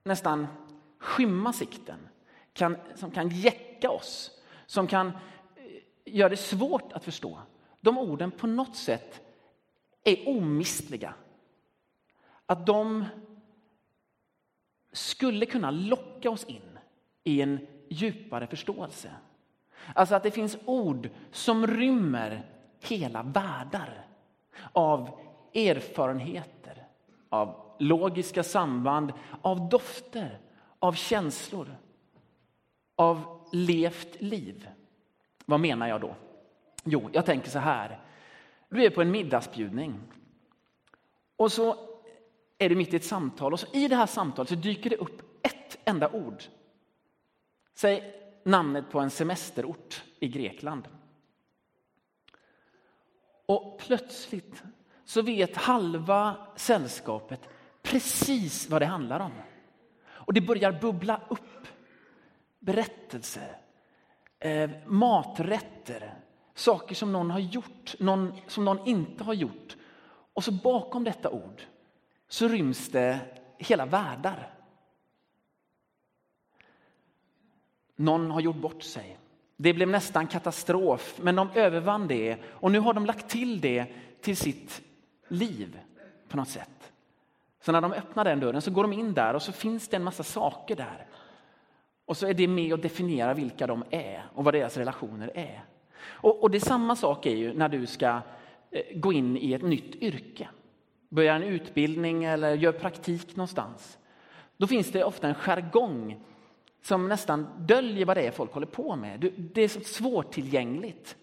nästan 0.04 0.46
skymma 0.98 1.52
sikten, 1.52 2.08
kan, 2.52 2.76
som 2.94 3.10
kan 3.10 3.28
jäcka 3.28 3.90
oss, 3.90 4.30
som 4.66 4.86
kan 4.86 5.06
eh, 5.06 5.14
göra 6.04 6.28
det 6.28 6.36
svårt 6.36 6.92
att 6.92 7.04
förstå. 7.04 7.38
de 7.80 7.98
orden 7.98 8.30
på 8.30 8.46
något 8.46 8.76
sätt 8.76 9.20
är 10.04 10.28
omistliga. 10.28 11.14
Att 12.46 12.66
de 12.66 13.04
skulle 14.92 15.46
kunna 15.46 15.70
locka 15.70 16.30
oss 16.30 16.44
in 16.44 16.78
i 17.24 17.40
en 17.40 17.66
djupare 17.88 18.46
förståelse. 18.46 19.10
Alltså 19.94 20.14
att 20.14 20.22
det 20.22 20.30
finns 20.30 20.56
ord 20.64 21.10
som 21.32 21.66
rymmer 21.66 22.50
hela 22.80 23.22
världar 23.22 24.06
av 24.72 25.20
erfarenheter, 25.54 26.86
av 27.28 27.76
logiska 27.78 28.42
samband, 28.42 29.12
av 29.42 29.68
dofter, 29.68 30.38
av 30.78 30.92
känslor, 30.92 31.76
av 32.96 33.40
levt 33.52 34.20
liv. 34.20 34.68
Vad 35.44 35.60
menar 35.60 35.88
jag 35.88 36.00
då? 36.00 36.14
Jo, 36.84 37.10
jag 37.12 37.26
tänker 37.26 37.50
så 37.50 37.58
här. 37.58 38.00
Du 38.68 38.84
är 38.84 38.90
på 38.90 39.02
en 39.02 39.10
middagsbjudning. 39.10 40.00
Och 41.36 41.52
så 41.52 41.76
är 42.58 42.68
du 42.68 42.76
mitt 42.76 42.92
i 42.92 42.96
ett 42.96 43.04
samtal 43.04 43.52
och 43.52 43.60
så 43.60 43.66
i 43.72 43.88
det 43.88 43.96
här 43.96 44.06
samtalet 44.06 44.48
så 44.48 44.54
dyker 44.54 44.90
det 44.90 44.96
upp 44.96 45.22
ett 45.42 45.78
enda 45.84 46.10
ord. 46.10 46.42
Säg 47.74 48.14
namnet 48.44 48.90
på 48.90 49.00
en 49.00 49.10
semesterort 49.10 50.02
i 50.20 50.28
Grekland. 50.28 50.88
Och 53.46 53.78
plötsligt 53.78 54.62
så 55.04 55.22
vet 55.22 55.56
halva 55.56 56.36
sällskapet 56.56 57.48
precis 57.82 58.70
vad 58.70 58.82
det 58.82 58.86
handlar 58.86 59.20
om. 59.20 59.32
Och 60.06 60.34
det 60.34 60.40
börjar 60.40 60.72
bubbla 60.80 61.20
upp 61.28 61.66
berättelser, 62.58 63.58
eh, 64.38 64.70
maträtter, 64.86 66.14
saker 66.54 66.94
som 66.94 67.12
någon 67.12 67.30
har 67.30 67.38
gjort, 67.38 67.94
någon, 67.98 68.32
som 68.46 68.64
någon 68.64 68.86
inte 68.86 69.24
har 69.24 69.34
gjort. 69.34 69.76
Och 70.06 70.44
så 70.44 70.52
bakom 70.52 71.04
detta 71.04 71.30
ord 71.30 71.62
så 72.28 72.48
ryms 72.48 72.88
det 72.88 73.20
hela 73.58 73.86
världar. 73.86 74.54
Någon 77.96 78.30
har 78.30 78.40
gjort 78.40 78.56
bort 78.56 78.82
sig. 78.82 79.18
Det 79.56 79.74
blev 79.74 79.88
nästan 79.88 80.26
katastrof, 80.26 81.18
men 81.22 81.36
de 81.36 81.50
övervann 81.54 82.08
det 82.08 82.36
och 82.46 82.72
nu 82.72 82.78
har 82.78 82.94
de 82.94 83.06
lagt 83.06 83.28
till 83.28 83.60
det 83.60 83.86
till 84.20 84.36
sitt 84.36 84.82
liv 85.28 85.78
på 86.28 86.36
något 86.36 86.48
sätt. 86.48 86.92
Så 87.60 87.72
när 87.72 87.80
de 87.80 87.92
öppnar 87.92 88.24
den 88.24 88.40
dörren 88.40 88.62
så 88.62 88.70
går 88.70 88.82
de 88.82 88.92
in 88.92 89.14
där 89.14 89.34
och 89.34 89.42
så 89.42 89.52
finns 89.52 89.88
det 89.88 89.96
en 89.96 90.04
massa 90.04 90.22
saker 90.22 90.76
där. 90.76 91.06
Och 92.06 92.16
så 92.16 92.26
är 92.26 92.34
det 92.34 92.48
med 92.48 92.72
och 92.72 92.78
definierar 92.78 93.34
vilka 93.34 93.66
de 93.66 93.84
är 93.90 94.24
och 94.34 94.44
vad 94.44 94.54
deras 94.54 94.76
relationer 94.76 95.30
är. 95.34 95.64
Och, 96.06 96.42
och 96.42 96.50
det 96.50 96.58
är 96.58 96.60
samma 96.60 96.96
sak 96.96 97.26
är 97.26 97.36
ju 97.36 97.54
när 97.54 97.68
du 97.68 97.86
ska 97.86 98.20
eh, 98.70 98.98
gå 98.98 99.12
in 99.12 99.36
i 99.36 99.52
ett 99.52 99.62
nytt 99.62 99.94
yrke. 99.94 100.48
Börja 101.08 101.34
en 101.34 101.42
utbildning 101.42 102.24
eller 102.24 102.54
gör 102.54 102.72
praktik 102.72 103.36
någonstans. 103.36 103.98
Då 104.56 104.66
finns 104.66 104.92
det 104.92 105.04
ofta 105.04 105.28
en 105.28 105.34
jargong 105.34 106.20
som 106.84 107.08
nästan 107.08 107.48
döljer 107.58 108.06
vad 108.06 108.16
det 108.16 108.26
är 108.26 108.30
folk 108.30 108.52
håller 108.52 108.66
på 108.66 108.96
med. 108.96 109.32
Det 109.36 109.62
är 109.62 109.68
så 109.68 109.80
svårtillgängligt. 109.80 111.16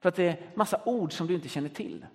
För 0.00 0.08
att 0.08 0.14
det 0.14 0.28
är 0.28 0.40
massa 0.54 0.80
ord 0.84 1.12
som 1.12 1.26
du 1.26 1.34
inte 1.34 1.48
känner 1.48 1.68
till. 1.68 2.06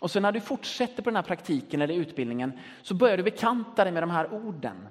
Och 0.00 0.10
så 0.10 0.20
när 0.20 0.32
du 0.32 0.40
fortsätter 0.40 1.02
på 1.02 1.10
den 1.10 1.16
här 1.16 1.22
praktiken 1.22 1.82
eller 1.82 1.94
utbildningen 1.94 2.52
så 2.82 2.94
börjar 2.94 3.16
du 3.16 3.22
bekanta 3.22 3.84
dig 3.84 3.92
med 3.92 4.02
de 4.02 4.10
här 4.10 4.34
orden. 4.34 4.88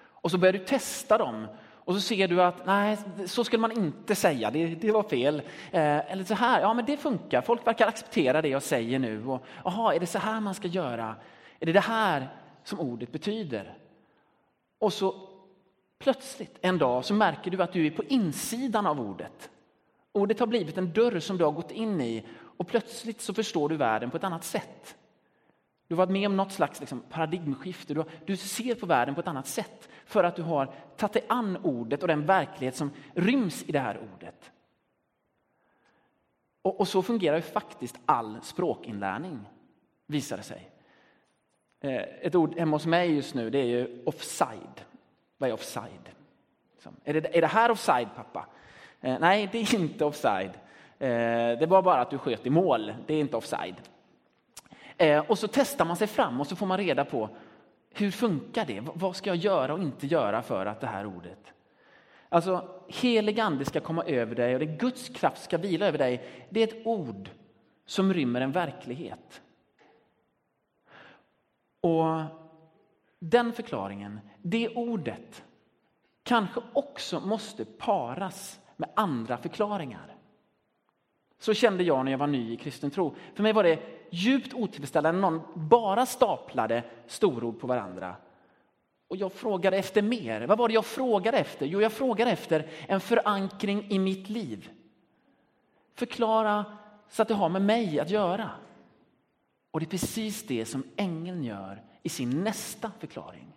Och 0.00 0.30
så 0.30 0.38
börjar 0.38 0.52
du 0.52 0.58
testa 0.58 1.18
dem 1.18 1.46
och 1.72 1.94
så 1.94 2.00
ser 2.00 2.28
du 2.28 2.42
att 2.42 2.66
nej, 2.66 2.98
så 3.26 3.44
skulle 3.44 3.60
man 3.60 3.72
inte 3.72 4.14
säga, 4.14 4.50
det, 4.50 4.66
det 4.66 4.92
var 4.92 5.02
fel. 5.02 5.42
Eh, 5.70 6.12
eller 6.12 6.24
så 6.24 6.34
här, 6.34 6.60
ja 6.60 6.74
men 6.74 6.84
det 6.84 6.96
funkar, 6.96 7.42
folk 7.42 7.66
verkar 7.66 7.86
acceptera 7.86 8.42
det 8.42 8.48
jag 8.48 8.62
säger 8.62 8.98
nu. 8.98 9.26
Och, 9.26 9.44
aha, 9.64 9.92
är 9.92 10.00
det 10.00 10.06
så 10.06 10.18
här 10.18 10.40
man 10.40 10.54
ska 10.54 10.68
göra? 10.68 11.16
Är 11.60 11.66
det 11.66 11.72
det 11.72 11.80
här 11.80 12.28
som 12.64 12.80
ordet 12.80 13.12
betyder? 13.12 13.78
Och 14.78 14.92
så 14.92 15.35
plötsligt 15.98 16.58
en 16.60 16.78
dag 16.78 17.04
så 17.04 17.14
märker 17.14 17.50
du 17.50 17.62
att 17.62 17.72
du 17.72 17.86
är 17.86 17.90
på 17.90 18.04
insidan 18.04 18.86
av 18.86 19.00
ordet. 19.00 19.50
Ordet 20.12 20.40
har 20.40 20.46
blivit 20.46 20.78
en 20.78 20.92
dörr 20.92 21.20
som 21.20 21.38
du 21.38 21.44
har 21.44 21.52
gått 21.52 21.70
in 21.70 22.00
i 22.00 22.26
och 22.56 22.66
plötsligt 22.66 23.20
så 23.20 23.34
förstår 23.34 23.68
du 23.68 23.76
världen 23.76 24.10
på 24.10 24.16
ett 24.16 24.24
annat 24.24 24.44
sätt. 24.44 24.96
Du 25.88 25.94
har 25.94 25.98
varit 25.98 26.12
med 26.12 26.26
om 26.26 26.36
något 26.36 26.52
slags 26.52 26.80
liksom, 26.80 27.00
paradigmskifte. 27.00 27.94
Du, 27.94 28.04
du, 28.26 28.36
ser 28.36 28.74
på 28.74 28.86
världen 28.86 29.14
på 29.14 29.20
ett 29.20 29.28
annat 29.28 29.46
sätt 29.46 29.88
för 30.04 30.24
att 30.24 30.36
du 30.36 30.42
har 30.42 30.74
tagit 30.96 31.12
dig 31.12 31.24
an 31.28 31.56
ordet 31.62 32.02
och 32.02 32.08
den 32.08 32.26
verklighet 32.26 32.76
som 32.76 32.90
ryms 33.14 33.62
i 33.62 33.72
det 33.72 33.78
här 33.78 34.00
ordet. 34.14 34.52
Och, 36.62 36.80
och 36.80 36.88
så 36.88 37.02
fungerar 37.02 37.36
ju 37.36 37.42
faktiskt 37.42 37.96
all 38.06 38.38
språkinlärning, 38.42 39.40
visar 40.06 40.36
det 40.36 40.42
sig. 40.42 40.70
Eh, 41.80 42.02
ett 42.20 42.34
ord 42.34 42.58
hemma 42.58 42.76
hos 42.76 42.86
mig 42.86 43.14
just 43.14 43.34
nu 43.34 43.50
det 43.50 43.58
är 43.58 43.64
ju 43.64 44.02
offside. 44.06 44.84
Vad 45.38 45.50
är 45.50 45.54
offside? 45.54 46.10
Är 47.04 47.14
det, 47.14 47.36
är 47.36 47.40
det 47.40 47.46
här 47.46 47.70
offside, 47.70 48.08
pappa? 48.16 48.46
Eh, 49.00 49.18
nej, 49.20 49.48
det 49.52 49.58
är 49.58 49.74
inte 49.74 50.04
offside. 50.04 50.50
Eh, 50.98 51.58
det 51.58 51.66
var 51.68 51.82
bara 51.82 52.00
att 52.00 52.10
du 52.10 52.18
sköt 52.18 52.46
i 52.46 52.50
mål. 52.50 52.94
Det 53.06 53.14
är 53.14 53.20
inte 53.20 53.36
offside. 53.36 53.74
Eh, 54.96 55.30
och 55.30 55.38
så 55.38 55.48
testar 55.48 55.84
man 55.84 55.96
sig 55.96 56.06
fram 56.06 56.40
och 56.40 56.46
så 56.46 56.56
får 56.56 56.66
man 56.66 56.78
reda 56.78 57.04
på 57.04 57.28
hur 57.90 58.10
funkar 58.10 58.66
det? 58.66 58.80
Vad 58.94 59.16
ska 59.16 59.30
jag 59.30 59.36
göra 59.36 59.74
och 59.74 59.82
inte 59.82 60.06
göra 60.06 60.42
för 60.42 60.66
att 60.66 60.80
det 60.80 60.86
här 60.86 61.06
ordet... 61.06 61.52
Alltså, 62.28 62.68
helig 62.88 63.40
ande 63.40 63.64
ska 63.64 63.80
komma 63.80 64.04
över 64.04 64.34
dig 64.34 64.54
och 64.54 64.60
det 64.60 64.66
Guds 64.66 65.08
kraft 65.08 65.42
ska 65.42 65.58
vila 65.58 65.86
över 65.86 65.98
dig. 65.98 66.28
Det 66.50 66.60
är 66.60 66.66
ett 66.66 66.86
ord 66.86 67.30
som 67.86 68.14
rymmer 68.14 68.40
en 68.40 68.52
verklighet. 68.52 69.42
Och 71.80 72.22
den 73.18 73.52
förklaringen, 73.52 74.20
det 74.50 74.68
ordet, 74.68 75.44
kanske 76.22 76.60
också 76.72 77.20
måste 77.20 77.64
paras 77.64 78.60
med 78.76 78.90
andra 78.96 79.36
förklaringar. 79.36 80.16
Så 81.38 81.54
kände 81.54 81.84
jag 81.84 82.04
när 82.04 82.12
jag 82.12 82.18
var 82.18 82.26
ny 82.26 82.52
i 82.52 82.56
kristen 82.56 82.90
tro. 82.90 83.14
För 83.34 83.42
mig 83.42 83.52
var 83.52 83.62
det 83.62 83.80
djupt 84.10 84.54
otillfredsställande 84.54 85.20
när 85.20 85.30
någon 85.30 85.68
bara 85.68 86.06
staplade 86.06 86.84
storord 87.06 87.60
på 87.60 87.66
varandra. 87.66 88.16
Och 89.08 89.16
jag 89.16 89.32
frågade 89.32 89.76
efter 89.76 90.02
mer. 90.02 90.46
Vad 90.46 90.58
var 90.58 90.68
det 90.68 90.74
jag 90.74 90.86
frågade 90.86 91.38
efter? 91.38 91.66
Jo, 91.66 91.80
jag 91.80 91.92
frågade 91.92 92.30
efter 92.30 92.70
en 92.88 93.00
förankring 93.00 93.86
i 93.90 93.98
mitt 93.98 94.28
liv. 94.28 94.70
Förklara 95.94 96.64
så 97.08 97.22
att 97.22 97.28
det 97.28 97.34
har 97.34 97.48
med 97.48 97.62
mig 97.62 98.00
att 98.00 98.10
göra. 98.10 98.50
Och 99.70 99.80
det 99.80 99.86
är 99.86 99.90
precis 99.90 100.46
det 100.46 100.64
som 100.64 100.82
ängeln 100.96 101.44
gör 101.44 101.82
i 102.02 102.08
sin 102.08 102.44
nästa 102.44 102.92
förklaring. 102.98 103.55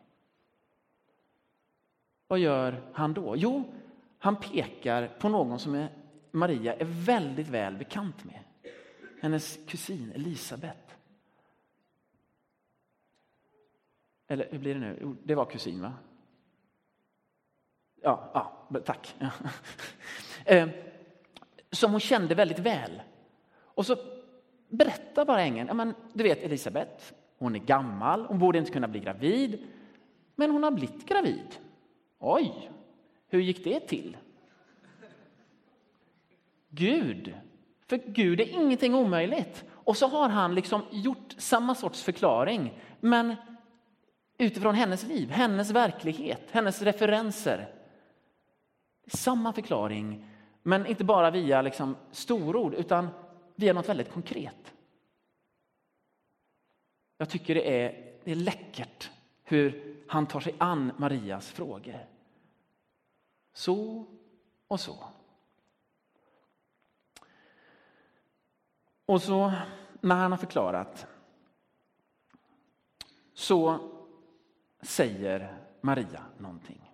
Vad 2.29 2.39
gör 2.39 2.81
han 2.93 3.13
då? 3.13 3.35
Jo, 3.37 3.73
han 4.19 4.35
pekar 4.35 5.07
på 5.07 5.29
någon 5.29 5.59
som 5.59 5.75
är 5.75 5.89
Maria 6.31 6.75
är 6.75 6.85
väldigt 6.85 7.47
väl 7.47 7.77
bekant 7.77 8.23
med. 8.23 8.39
Hennes 9.21 9.59
kusin 9.67 10.11
Elisabet. 10.15 10.97
Eller 14.27 14.47
hur 14.51 14.59
blir 14.59 14.73
det 14.73 14.79
nu? 14.79 15.15
Det 15.23 15.35
var 15.35 15.45
kusin, 15.45 15.81
va? 15.81 15.93
Ja, 18.01 18.31
ja 18.33 18.81
tack. 18.85 19.15
Eh, 20.45 20.69
som 21.71 21.91
hon 21.91 21.99
kände 21.99 22.35
väldigt 22.35 22.59
väl. 22.59 23.01
Och 23.57 23.85
så 23.85 23.95
berättar 24.69 25.25
bara 25.25 25.41
ängeln, 25.41 25.67
ja, 25.67 25.73
men, 25.73 25.93
du 26.13 26.23
vet 26.23 26.43
Elisabet, 26.43 27.13
hon 27.37 27.55
är 27.55 27.59
gammal, 27.59 28.25
hon 28.25 28.39
borde 28.39 28.59
inte 28.59 28.71
kunna 28.71 28.87
bli 28.87 28.99
gravid, 28.99 29.67
men 30.35 30.51
hon 30.51 30.63
har 30.63 30.71
blivit 30.71 31.05
gravid. 31.05 31.59
Oj, 32.19 32.71
hur 33.27 33.39
gick 33.39 33.63
det 33.63 33.79
till? 33.79 34.17
Gud. 36.69 37.33
För 37.87 37.97
Gud 37.97 38.39
är 38.39 38.49
ingenting 38.49 38.95
omöjligt. 38.95 39.65
Och 39.71 39.97
så 39.97 40.07
har 40.07 40.29
han 40.29 40.55
liksom 40.55 40.81
gjort 40.91 41.35
samma 41.37 41.75
sorts 41.75 42.03
förklaring, 42.03 42.79
men 42.99 43.35
utifrån 44.37 44.75
hennes 44.75 45.03
liv, 45.03 45.29
hennes 45.29 45.71
verklighet, 45.71 46.41
hennes 46.51 46.81
referenser. 46.81 47.73
Samma 49.07 49.53
förklaring, 49.53 50.25
men 50.63 50.85
inte 50.85 51.03
bara 51.03 51.31
via 51.31 51.61
liksom 51.61 51.95
storord, 52.11 52.73
utan 52.73 53.07
via 53.55 53.73
något 53.73 53.89
väldigt 53.89 54.11
konkret. 54.11 54.73
Jag 57.17 57.29
tycker 57.29 57.55
det 57.55 57.83
är, 57.83 58.13
det 58.23 58.31
är 58.31 58.35
läckert 58.35 59.09
hur 59.43 59.95
han 60.09 60.27
tar 60.27 60.39
sig 60.39 60.55
an 60.57 60.91
Marias 60.97 61.51
frågor. 61.51 62.07
Så 63.53 64.05
och 64.67 64.79
så. 64.79 64.97
Och 69.05 69.21
så 69.21 69.53
när 70.01 70.15
han 70.15 70.31
har 70.31 70.37
förklarat 70.37 71.07
så 73.33 73.89
säger 74.81 75.57
Maria 75.81 76.25
någonting. 76.37 76.91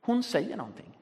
Hon 0.00 0.22
säger 0.22 0.56
någonting. 0.56 0.98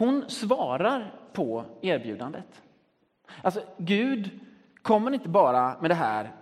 hon 0.00 0.30
svarar 0.30 1.14
på 1.32 1.64
erbjudandet. 1.82 2.62
Alltså, 3.42 3.62
Gud 3.78 4.40
kommer 4.82 5.14
inte 5.14 5.28
bara 5.28 5.80
med 5.80 5.90
det 5.90 5.94
här, 5.94 6.32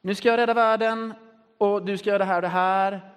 nu 0.00 0.14
ska 0.14 0.28
jag 0.28 0.36
rädda 0.36 0.54
världen 0.54 1.14
och 1.58 1.84
du 1.84 1.98
ska 1.98 2.10
göra 2.10 2.18
det 2.18 2.24
här 2.24 2.36
och 2.36 2.42
det 2.42 2.48
här. 2.48 3.14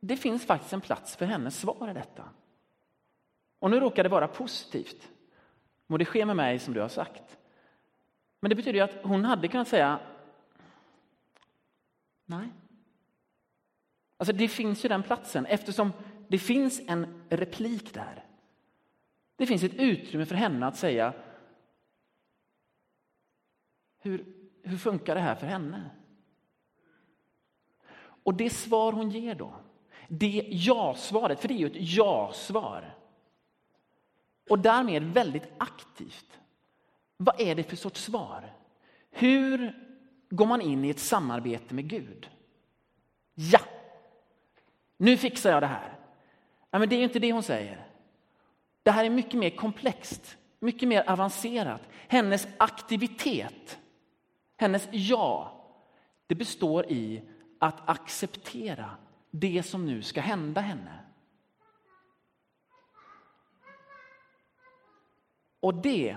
Det 0.00 0.16
finns 0.16 0.46
faktiskt 0.46 0.72
en 0.72 0.80
plats 0.80 1.16
för 1.16 1.26
hennes 1.26 1.60
svar 1.60 1.90
i 1.90 1.94
detta. 1.94 2.24
Och 3.58 3.70
nu 3.70 3.80
råkar 3.80 4.02
det 4.02 4.08
vara 4.08 4.28
positivt. 4.28 5.08
Må 5.86 5.96
det 5.96 6.04
ske 6.04 6.26
med 6.26 6.36
mig 6.36 6.58
som 6.58 6.74
du 6.74 6.80
har 6.80 6.88
sagt. 6.88 7.38
Men 8.40 8.48
det 8.48 8.54
betyder 8.54 8.78
ju 8.78 8.84
att 8.84 9.04
hon 9.04 9.24
hade 9.24 9.48
kunnat 9.48 9.68
säga 9.68 9.98
nej. 12.24 12.48
Alltså 14.16 14.32
det 14.32 14.48
finns 14.48 14.84
ju 14.84 14.88
den 14.88 15.02
platsen 15.02 15.46
eftersom 15.46 15.92
det 16.28 16.38
finns 16.38 16.80
en 16.86 17.22
replik 17.28 17.94
där. 17.94 18.24
Det 19.36 19.46
finns 19.46 19.62
ett 19.62 19.74
utrymme 19.74 20.26
för 20.26 20.34
henne 20.34 20.66
att 20.66 20.76
säga 20.76 21.12
hur, 24.02 24.24
hur 24.62 24.78
funkar 24.78 25.14
det 25.14 25.20
här 25.20 25.34
för 25.34 25.46
henne? 25.46 25.90
Och 28.24 28.34
det 28.34 28.50
svar 28.50 28.92
hon 28.92 29.10
ger 29.10 29.34
då, 29.34 29.54
det 30.08 30.44
ja-svaret, 30.48 31.40
för 31.40 31.48
det 31.48 31.54
är 31.54 31.58
ju 31.58 31.66
ett 31.66 31.96
ja-svar. 31.96 32.94
Och 34.50 34.58
därmed 34.58 35.02
väldigt 35.02 35.48
aktivt. 35.58 36.38
Vad 37.16 37.40
är 37.40 37.54
det 37.54 37.62
för 37.62 37.76
sorts 37.76 38.04
svar? 38.04 38.52
Hur 39.10 39.78
går 40.30 40.46
man 40.46 40.60
in 40.60 40.84
i 40.84 40.90
ett 40.90 40.98
samarbete 40.98 41.74
med 41.74 41.88
Gud? 41.88 42.30
Ja, 43.34 43.60
nu 44.96 45.16
fixar 45.16 45.50
jag 45.50 45.62
det 45.62 45.66
här. 45.66 45.98
Nej, 46.70 46.80
men 46.80 46.88
det 46.88 46.94
är 46.94 46.98
ju 46.98 47.04
inte 47.04 47.18
det 47.18 47.32
hon 47.32 47.42
säger. 47.42 47.86
Det 48.82 48.90
här 48.90 49.04
är 49.04 49.10
mycket 49.10 49.34
mer 49.34 49.50
komplext, 49.50 50.36
mycket 50.58 50.88
mer 50.88 51.10
avancerat. 51.10 51.80
Hennes 52.08 52.48
aktivitet, 52.56 53.78
hennes 54.62 54.88
ja, 54.90 55.52
det 56.26 56.34
består 56.34 56.86
i 56.86 57.22
att 57.58 57.88
acceptera 57.88 58.90
det 59.30 59.62
som 59.62 59.86
nu 59.86 60.02
ska 60.02 60.20
hända 60.20 60.60
henne. 60.60 60.98
Och 65.60 65.74
det 65.74 66.16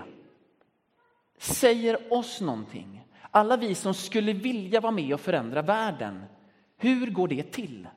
säger 1.38 2.12
oss 2.12 2.40
någonting. 2.40 3.04
Alla 3.30 3.56
vi 3.56 3.74
som 3.74 3.94
skulle 3.94 4.32
vilja 4.32 4.80
vara 4.80 4.92
med 4.92 5.14
och 5.14 5.20
förändra 5.20 5.62
världen. 5.62 6.24
Hur 6.76 7.10
går 7.10 7.28
det 7.28 7.52
till? 7.52 7.88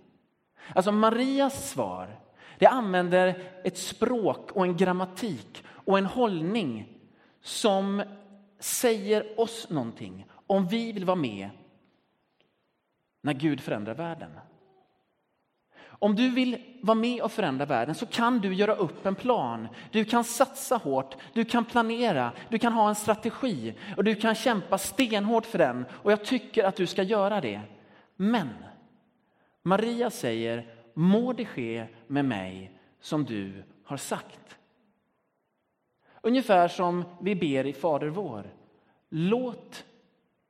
Alltså 0.75 0.91
Marias 0.91 1.71
svar, 1.71 2.19
det 2.59 2.67
använder 2.67 3.51
ett 3.63 3.77
språk 3.77 4.51
och 4.51 4.63
en 4.65 4.77
grammatik 4.77 5.63
och 5.67 5.97
en 5.97 6.05
hållning 6.05 6.97
som 7.41 8.03
säger 8.59 9.39
oss 9.39 9.69
någonting 9.69 10.25
om 10.49 10.67
vi 10.67 10.91
vill 10.91 11.05
vara 11.05 11.15
med 11.15 11.49
när 13.21 13.33
Gud 13.33 13.61
förändrar 13.61 13.93
världen. 13.93 14.31
Om 15.81 16.15
du 16.15 16.29
vill 16.29 16.79
vara 16.81 16.95
med 16.95 17.21
och 17.21 17.31
förändra 17.31 17.65
världen 17.65 17.95
så 17.95 18.05
kan 18.05 18.39
du 18.39 18.53
göra 18.53 18.75
upp 18.75 19.05
en 19.05 19.15
plan. 19.15 19.67
Du 19.91 20.05
kan 20.05 20.23
satsa 20.23 20.77
hårt, 20.77 21.15
du 21.33 21.45
kan 21.45 21.65
planera, 21.65 22.31
du 22.49 22.59
kan 22.59 22.73
ha 22.73 22.89
en 22.89 22.95
strategi 22.95 23.73
och 23.97 24.03
du 24.03 24.15
kan 24.15 24.35
kämpa 24.35 24.77
stenhårt 24.77 25.45
för 25.45 25.57
den. 25.57 25.85
Och 25.91 26.11
jag 26.11 26.25
tycker 26.25 26.63
att 26.63 26.75
du 26.75 26.87
ska 26.87 27.03
göra 27.03 27.41
det. 27.41 27.61
Men 28.15 28.49
Maria 29.61 30.09
säger, 30.09 30.75
må 30.93 31.33
det 31.33 31.45
ske 31.45 31.85
med 32.07 32.25
mig 32.25 32.79
som 32.99 33.25
du 33.25 33.63
har 33.83 33.97
sagt. 33.97 34.57
Ungefär 36.21 36.67
som 36.67 37.03
vi 37.21 37.35
ber 37.35 37.65
i 37.65 37.73
Fader 37.73 38.07
vår. 38.07 38.53
Låt 39.09 39.85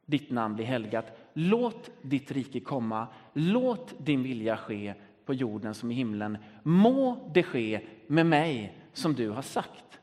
ditt 0.09 0.29
namn 0.29 0.55
bli 0.55 0.65
helgat. 0.65 1.17
Låt 1.33 1.89
ditt 2.01 2.31
rike 2.31 2.59
komma. 2.59 3.07
Låt 3.33 3.93
din 3.97 4.23
vilja 4.23 4.57
ske 4.57 4.93
på 5.25 5.33
jorden 5.33 5.73
som 5.73 5.91
i 5.91 5.93
himlen. 5.93 6.37
Må 6.63 7.29
det 7.33 7.43
ske 7.43 7.81
med 8.07 8.25
mig 8.25 8.77
som 8.93 9.13
du 9.13 9.29
har 9.29 9.41
sagt. 9.41 9.99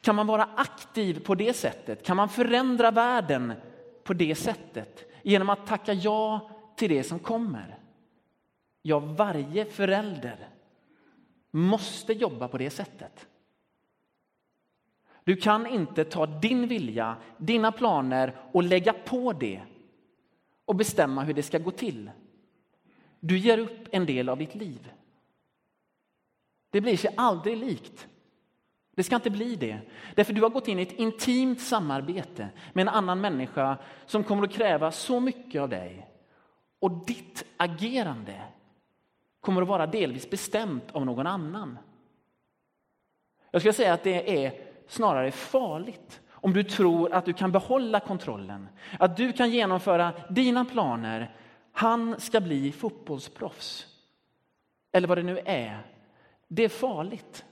Kan 0.00 0.16
man 0.16 0.26
vara 0.26 0.48
aktiv 0.56 1.24
på 1.24 1.34
det 1.34 1.52
sättet? 1.52 2.02
Kan 2.06 2.16
man 2.16 2.28
förändra 2.28 2.90
världen 2.90 3.52
på 4.04 4.12
det 4.12 4.34
sättet? 4.34 5.04
Genom 5.22 5.50
att 5.50 5.66
tacka 5.66 5.92
ja 5.92 6.50
till 6.76 6.90
det 6.90 7.04
som 7.04 7.18
kommer? 7.18 7.78
Ja, 8.82 8.98
varje 8.98 9.64
förälder 9.64 10.48
måste 11.50 12.12
jobba 12.12 12.48
på 12.48 12.58
det 12.58 12.70
sättet. 12.70 13.26
Du 15.24 15.36
kan 15.36 15.66
inte 15.66 16.04
ta 16.04 16.26
din 16.26 16.68
vilja, 16.68 17.16
dina 17.36 17.72
planer 17.72 18.36
och 18.52 18.62
lägga 18.62 18.92
på 18.92 19.32
det 19.32 19.62
och 20.64 20.76
bestämma 20.76 21.22
hur 21.22 21.34
det 21.34 21.42
ska 21.42 21.58
gå 21.58 21.70
till. 21.70 22.10
Du 23.20 23.38
ger 23.38 23.58
upp 23.58 23.88
en 23.92 24.06
del 24.06 24.28
av 24.28 24.38
ditt 24.38 24.54
liv. 24.54 24.92
Det 26.70 26.80
blir 26.80 26.96
sig 26.96 27.14
aldrig 27.16 27.56
likt. 27.56 28.08
Det 28.94 29.02
ska 29.02 29.16
inte 29.16 29.30
bli 29.30 29.56
det. 29.56 29.80
Därför 30.14 30.32
du 30.32 30.42
har 30.42 30.50
gått 30.50 30.68
in 30.68 30.78
i 30.78 30.82
ett 30.82 30.92
intimt 30.92 31.60
samarbete 31.60 32.48
med 32.72 32.82
en 32.82 32.94
annan 32.94 33.20
människa 33.20 33.78
som 34.06 34.24
kommer 34.24 34.42
att 34.42 34.52
kräva 34.52 34.92
så 34.92 35.20
mycket 35.20 35.62
av 35.62 35.68
dig. 35.68 36.08
Och 36.78 37.06
ditt 37.06 37.44
agerande 37.56 38.42
kommer 39.40 39.62
att 39.62 39.68
vara 39.68 39.86
delvis 39.86 40.30
bestämt 40.30 40.90
av 40.90 41.06
någon 41.06 41.26
annan. 41.26 41.78
Jag 43.50 43.62
skulle 43.62 43.72
säga 43.72 43.94
att 43.94 44.04
det 44.04 44.44
är 44.44 44.71
snarare 44.86 45.30
farligt 45.30 46.20
om 46.42 46.52
du 46.52 46.64
tror 46.64 47.12
att 47.12 47.24
du 47.24 47.32
kan 47.32 47.52
behålla 47.52 48.00
kontrollen, 48.00 48.68
att 48.98 49.16
du 49.16 49.32
kan 49.32 49.50
genomföra 49.50 50.12
dina 50.30 50.64
planer. 50.64 51.36
Han 51.72 52.20
ska 52.20 52.40
bli 52.40 52.72
fotbollsproffs. 52.72 53.86
Eller 54.92 55.08
vad 55.08 55.18
det 55.18 55.22
nu 55.22 55.38
är. 55.44 55.86
Det 56.48 56.62
är 56.62 56.68
farligt. 56.68 57.44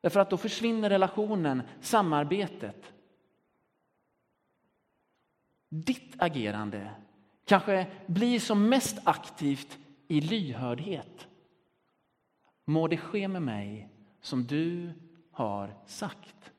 Därför 0.00 0.20
att 0.20 0.30
då 0.30 0.36
försvinner 0.36 0.90
relationen, 0.90 1.62
samarbetet. 1.80 2.92
Ditt 5.68 6.14
agerande 6.18 6.90
kanske 7.44 7.86
blir 8.06 8.40
som 8.40 8.68
mest 8.68 8.98
aktivt 9.04 9.78
i 10.08 10.20
lyhördhet. 10.20 11.28
Må 12.64 12.88
det 12.88 12.96
ske 12.96 13.28
med 13.28 13.42
mig 13.42 13.88
som 14.20 14.46
du 14.46 14.92
har 15.40 15.74
sagt. 15.86 16.52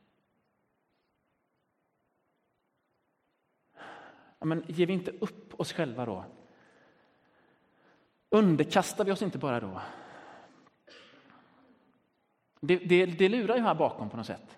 Ja, 4.39 4.45
men 4.45 4.63
ger 4.67 4.85
vi 4.85 4.93
inte 4.93 5.11
upp 5.11 5.59
oss 5.59 5.73
själva 5.73 6.05
då? 6.05 6.25
Underkastar 8.29 9.05
vi 9.05 9.11
oss 9.11 9.21
inte 9.21 9.37
bara 9.37 9.59
då? 9.59 9.81
Det, 12.59 12.77
det, 12.77 13.05
det 13.05 13.29
lurar 13.29 13.55
ju 13.55 13.61
här 13.61 13.75
bakom 13.75 14.09
på 14.09 14.17
något 14.17 14.25
sätt. 14.25 14.57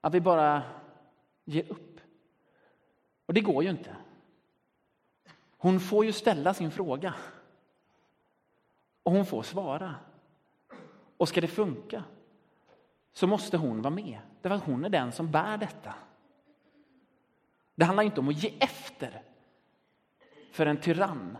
Att 0.00 0.14
vi 0.14 0.20
bara 0.20 0.62
ger 1.44 1.72
upp. 1.72 2.00
Och 3.26 3.34
det 3.34 3.40
går 3.40 3.62
ju 3.62 3.70
inte. 3.70 3.96
Hon 5.56 5.80
får 5.80 6.04
ju 6.04 6.12
ställa 6.12 6.54
sin 6.54 6.70
fråga. 6.70 7.14
Och 9.02 9.12
hon 9.12 9.26
får 9.26 9.42
svara. 9.42 9.94
Och 11.16 11.28
ska 11.28 11.40
det 11.40 11.48
funka 11.48 12.04
så 13.12 13.26
måste 13.26 13.56
hon 13.56 13.82
vara 13.82 13.94
med. 13.94 14.18
Därför 14.40 14.56
att 14.56 14.64
hon 14.64 14.84
är 14.84 14.88
den 14.88 15.12
som 15.12 15.30
bär 15.30 15.56
detta. 15.56 15.94
Det 17.74 17.84
handlar 17.84 18.02
inte 18.02 18.20
om 18.20 18.28
att 18.28 18.42
ge 18.42 18.54
efter 18.60 19.22
för 20.52 20.66
en 20.66 20.80
tyrann 20.80 21.38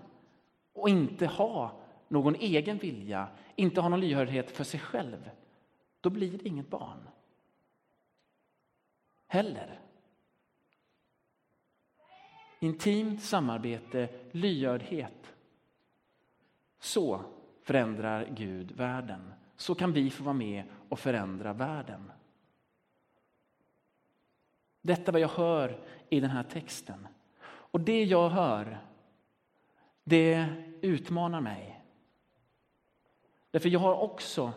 och 0.72 0.88
inte 0.88 1.26
ha 1.26 1.80
någon 2.08 2.34
egen 2.34 2.78
vilja, 2.78 3.28
inte 3.56 3.80
ha 3.80 3.88
någon 3.88 4.00
lyhördhet 4.00 4.50
för 4.50 4.64
sig 4.64 4.80
själv. 4.80 5.30
Då 6.00 6.10
blir 6.10 6.38
det 6.38 6.48
inget 6.48 6.70
barn. 6.70 7.08
Heller. 9.26 9.80
Intimt 12.60 13.22
samarbete, 13.22 14.08
lyhördhet. 14.30 15.34
Så 16.78 17.24
förändrar 17.62 18.28
Gud 18.30 18.72
världen. 18.72 19.32
Så 19.62 19.74
kan 19.74 19.92
vi 19.92 20.10
få 20.10 20.24
vara 20.24 20.34
med 20.34 20.64
och 20.88 20.98
förändra 20.98 21.52
världen. 21.52 22.12
Detta 24.80 25.10
är 25.10 25.12
vad 25.12 25.20
jag 25.20 25.28
hör 25.28 25.80
i 26.08 26.20
den 26.20 26.30
här 26.30 26.42
texten. 26.42 27.08
Och 27.44 27.80
det 27.80 28.04
jag 28.04 28.28
hör, 28.28 28.78
det 30.04 30.46
utmanar 30.80 31.40
mig. 31.40 31.82
Därför 33.50 33.68
jag 33.68 33.80
har 33.80 33.94
också 33.94 34.52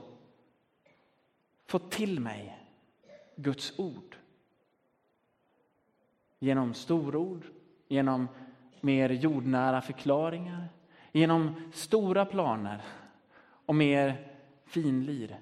fått 1.66 1.92
till 1.92 2.20
mig 2.20 2.68
Guds 3.36 3.80
ord. 3.80 4.18
Genom 6.40 6.74
storord, 6.74 7.46
genom 7.88 8.28
mer 8.82 9.10
jordnära 9.10 9.82
förklaringar, 9.82 10.70
genom 11.12 11.72
stora 11.74 12.26
planer 12.26 12.82
och 13.66 13.76
mer 13.76 14.35
finlir 14.76 15.40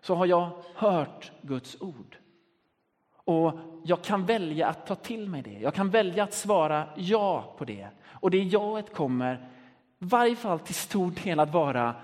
så 0.00 0.14
har 0.14 0.26
jag 0.26 0.50
hört 0.74 1.32
Guds 1.42 1.80
ord. 1.80 2.16
Och 3.12 3.52
jag 3.84 4.04
kan 4.04 4.26
välja 4.26 4.68
att 4.68 4.86
ta 4.86 4.94
till 4.94 5.28
mig 5.28 5.42
det. 5.42 5.58
Jag 5.58 5.74
kan 5.74 5.90
välja 5.90 6.24
att 6.24 6.34
svara 6.34 6.88
ja 6.96 7.54
på 7.58 7.64
det. 7.64 7.88
Och 8.04 8.30
det 8.30 8.38
jaet 8.38 8.94
kommer 8.94 9.34
i 9.34 9.38
varje 9.98 10.36
fall 10.36 10.60
till 10.60 10.74
stor 10.74 11.10
del 11.24 11.40
att 11.40 11.52
vara 11.52 11.94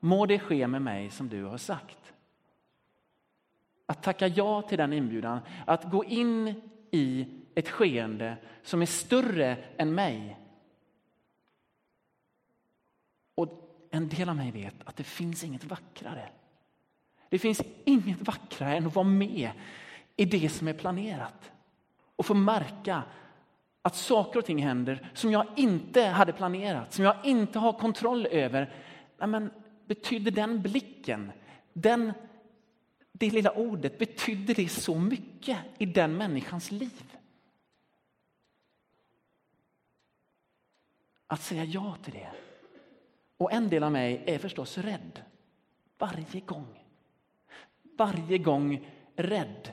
må 0.00 0.26
det 0.26 0.38
ske 0.38 0.66
med 0.66 0.82
mig 0.82 1.10
som 1.10 1.28
du 1.28 1.44
har 1.44 1.58
sagt. 1.58 2.12
Att 3.86 4.02
tacka 4.02 4.26
ja 4.26 4.62
till 4.62 4.78
den 4.78 4.92
inbjudan, 4.92 5.40
att 5.66 5.90
gå 5.90 6.04
in 6.04 6.54
i 6.90 7.26
ett 7.54 7.68
skeende 7.68 8.36
som 8.62 8.82
är 8.82 8.86
större 8.86 9.56
än 9.76 9.94
mig. 9.94 10.38
Och 13.34 13.71
en 13.94 14.08
del 14.08 14.28
av 14.28 14.36
mig 14.36 14.50
vet 14.50 14.74
att 14.84 14.96
det 14.96 15.04
finns 15.04 15.44
inget 15.44 15.64
vackrare. 15.64 16.28
Det 17.28 17.38
finns 17.38 17.62
inget 17.84 18.20
vackrare 18.20 18.76
än 18.76 18.86
att 18.86 18.94
vara 18.94 19.06
med 19.06 19.50
i 20.16 20.24
det 20.24 20.48
som 20.48 20.68
är 20.68 20.72
planerat 20.72 21.52
och 22.16 22.26
få 22.26 22.34
märka 22.34 23.02
att 23.82 23.96
saker 23.96 24.38
och 24.38 24.44
ting 24.44 24.62
händer 24.62 25.10
som 25.14 25.32
jag 25.32 25.46
inte 25.56 26.02
hade 26.02 26.32
planerat, 26.32 26.92
som 26.92 27.04
jag 27.04 27.16
inte 27.24 27.58
har 27.58 27.72
kontroll 27.72 28.26
över. 28.26 28.74
Men 29.16 29.50
betydde 29.86 30.30
den 30.30 30.62
blicken, 30.62 31.32
den, 31.72 32.12
det 33.12 33.30
lilla 33.30 33.50
ordet, 33.50 33.98
betydde 33.98 34.54
det 34.54 34.68
så 34.68 34.98
mycket 34.98 35.58
i 35.78 35.86
den 35.86 36.16
människans 36.16 36.70
liv? 36.70 37.16
Att 41.26 41.42
säga 41.42 41.64
ja 41.64 41.96
till 42.02 42.12
det. 42.12 42.30
Och 43.42 43.52
en 43.52 43.68
del 43.68 43.84
av 43.84 43.92
mig 43.92 44.22
är 44.26 44.38
förstås 44.38 44.78
rädd. 44.78 45.22
Varje 45.98 46.40
gång. 46.40 46.84
Varje 47.82 48.38
gång 48.38 48.88
rädd 49.16 49.72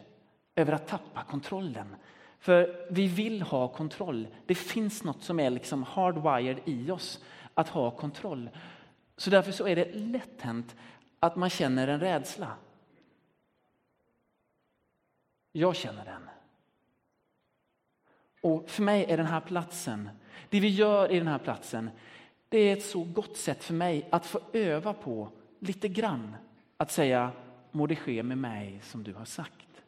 över 0.56 0.74
att 0.74 0.88
tappa 0.88 1.24
kontrollen. 1.24 1.96
För 2.40 2.88
vi 2.92 3.08
vill 3.08 3.42
ha 3.42 3.68
kontroll. 3.68 4.28
Det 4.46 4.56
finns 4.56 5.04
något 5.04 5.24
som 5.24 5.40
är 5.40 5.50
liksom 5.50 5.84
hardwired 5.84 6.60
i 6.66 6.92
oss 6.92 7.24
att 7.54 7.70
ha 7.70 7.92
kontroll. 7.92 8.50
Så 9.18 9.30
därför 9.30 9.52
så 9.52 9.68
är 9.68 9.76
det 9.76 9.94
lätt 9.94 10.42
hänt 10.42 10.76
att 11.20 11.36
man 11.36 11.50
känner 11.50 11.88
en 11.88 12.00
rädsla. 12.00 12.56
Jag 15.52 15.76
känner 15.76 16.06
den. 16.06 16.30
Och 18.42 18.70
för 18.70 18.84
mig 18.84 19.06
är 19.10 19.18
den 19.18 19.26
här 19.26 19.42
platsen, 19.42 20.10
det 20.50 20.60
vi 20.60 20.70
gör 20.70 21.12
i 21.12 21.18
den 21.18 21.28
här 21.28 21.40
platsen, 21.40 21.90
det 22.50 22.58
är 22.58 22.74
ett 22.74 22.84
så 22.84 23.04
gott 23.04 23.38
sätt 23.38 23.64
för 23.64 23.74
mig 23.74 24.08
att 24.10 24.26
få 24.26 24.40
öva 24.54 24.94
på 24.94 25.30
lite 25.60 25.88
grann 25.88 26.36
att 26.78 26.92
säga 26.92 27.32
må 27.72 27.88
det 27.88 27.96
ske 27.96 28.24
med 28.24 28.38
mig 28.38 28.80
som 28.84 29.04
du 29.04 29.14
har 29.14 29.26
sagt. 29.26 29.84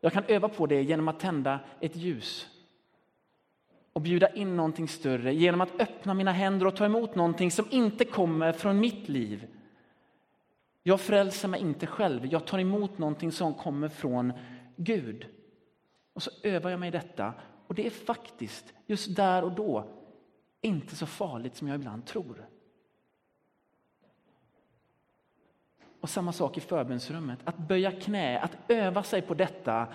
Jag 0.00 0.12
kan 0.12 0.24
öva 0.28 0.48
på 0.48 0.66
det 0.66 0.82
genom 0.82 1.08
att 1.08 1.20
tända 1.20 1.60
ett 1.80 1.96
ljus 1.96 2.48
och 3.92 4.00
bjuda 4.00 4.28
in 4.28 4.56
någonting 4.56 4.88
större 4.88 5.34
genom 5.34 5.60
att 5.60 5.80
öppna 5.80 6.14
mina 6.14 6.32
händer 6.32 6.66
och 6.66 6.76
ta 6.76 6.84
emot 6.84 7.14
någonting 7.14 7.50
som 7.50 7.66
inte 7.70 8.04
kommer 8.04 8.52
från 8.52 8.80
mitt 8.80 9.08
liv. 9.08 9.46
Jag 10.82 11.00
frälser 11.00 11.48
mig 11.48 11.60
inte 11.60 11.86
själv, 11.86 12.26
jag 12.26 12.46
tar 12.46 12.58
emot 12.58 12.98
någonting 12.98 13.32
som 13.32 13.54
kommer 13.54 13.88
från 13.88 14.32
Gud. 14.76 15.26
Och 16.12 16.22
så 16.22 16.30
övar 16.42 16.70
jag 16.70 16.80
mig 16.80 16.88
i 16.88 16.92
detta 16.92 17.34
och 17.66 17.74
det 17.74 17.86
är 17.86 17.90
faktiskt 17.90 18.72
just 18.86 19.16
där 19.16 19.44
och 19.44 19.52
då 19.52 19.99
inte 20.60 20.96
så 20.96 21.06
farligt 21.06 21.56
som 21.56 21.68
jag 21.68 21.74
ibland 21.74 22.06
tror. 22.06 22.46
Och 26.00 26.10
samma 26.10 26.32
sak 26.32 26.58
i 26.58 26.60
förbönsrummet, 26.60 27.38
att 27.44 27.58
böja 27.58 27.92
knä, 27.92 28.40
att 28.40 28.56
öva 28.68 29.02
sig 29.02 29.22
på 29.22 29.34
detta, 29.34 29.86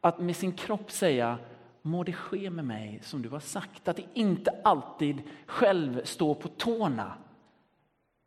att 0.00 0.20
med 0.20 0.36
sin 0.36 0.52
kropp 0.52 0.90
säga 0.90 1.38
må 1.82 2.04
det 2.04 2.12
ske 2.12 2.50
med 2.50 2.64
mig 2.64 3.00
som 3.02 3.22
du 3.22 3.28
har 3.28 3.40
sagt. 3.40 3.88
Att 3.88 4.00
inte 4.14 4.60
alltid 4.64 5.22
själv 5.46 6.04
stå 6.04 6.34
på 6.34 6.48
tårna, 6.48 7.14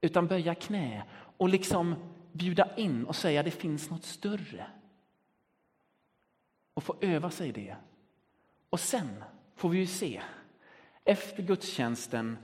utan 0.02 0.28
böja 0.28 0.56
knä 0.56 1.04
och 1.38 1.50
liksom 1.50 1.96
bjuda 2.32 2.76
in 2.76 3.06
och 3.06 3.16
säga 3.16 3.44
det 3.44 3.52
finns 3.52 3.90
något 3.90 4.04
större. 4.04 4.66
Och 6.74 6.84
få 6.84 6.96
öva 7.02 7.30
sig 7.30 7.50
i 7.50 7.52
det. 7.52 7.76
Och 8.70 8.80
sen 8.80 9.24
får 9.56 9.70
vi 9.70 9.78
ju 9.78 9.88
se, 9.88 10.22
efter 11.04 11.44
gudstjänsten, 11.44 12.38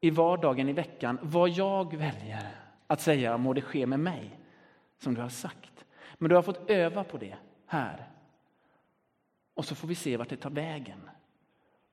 i 0.00 0.10
vardagen 0.10 0.68
i 0.68 0.72
veckan, 0.72 1.18
vad 1.22 1.48
jag 1.48 1.96
väljer 1.96 2.62
att 2.86 3.00
säga 3.00 3.36
må 3.36 3.52
det 3.52 3.60
ske 3.60 3.86
med 3.86 4.00
mig, 4.00 4.38
som 4.98 5.14
du 5.14 5.20
har 5.20 5.28
sagt. 5.28 5.84
Men 6.18 6.28
du 6.28 6.34
har 6.34 6.42
fått 6.42 6.70
öva 6.70 7.04
på 7.04 7.18
det 7.18 7.36
här. 7.66 8.10
Och 9.54 9.64
så 9.64 9.74
får 9.74 9.88
vi 9.88 9.94
se 9.94 10.16
vart 10.16 10.28
det 10.28 10.36
tar 10.36 10.50
vägen. 10.50 11.10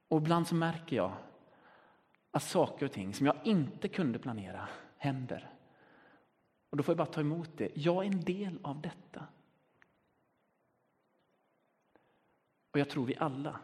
Och 0.07 0.17
ibland 0.17 0.47
så 0.47 0.55
märker 0.55 0.95
jag 0.95 1.13
att 2.31 2.43
saker 2.43 2.85
och 2.85 2.91
ting 2.91 3.13
som 3.13 3.25
jag 3.25 3.35
inte 3.43 3.87
kunde 3.87 4.19
planera 4.19 4.67
händer. 4.97 5.49
Och 6.69 6.77
då 6.77 6.83
får 6.83 6.91
jag 6.93 6.97
bara 6.97 7.13
ta 7.13 7.21
emot 7.21 7.49
det. 7.57 7.69
Jag 7.73 8.05
är 8.05 8.07
en 8.07 8.21
del 8.21 8.59
av 8.61 8.81
detta. 8.81 9.25
Och 12.71 12.79
jag 12.79 12.89
tror 12.89 13.05
vi 13.05 13.17
alla 13.17 13.59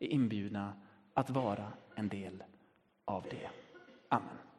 är 0.00 0.08
inbjudna 0.08 0.72
att 1.14 1.30
vara 1.30 1.72
en 1.94 2.08
del 2.08 2.44
av 3.04 3.24
det. 3.30 3.50
Amen. 4.08 4.49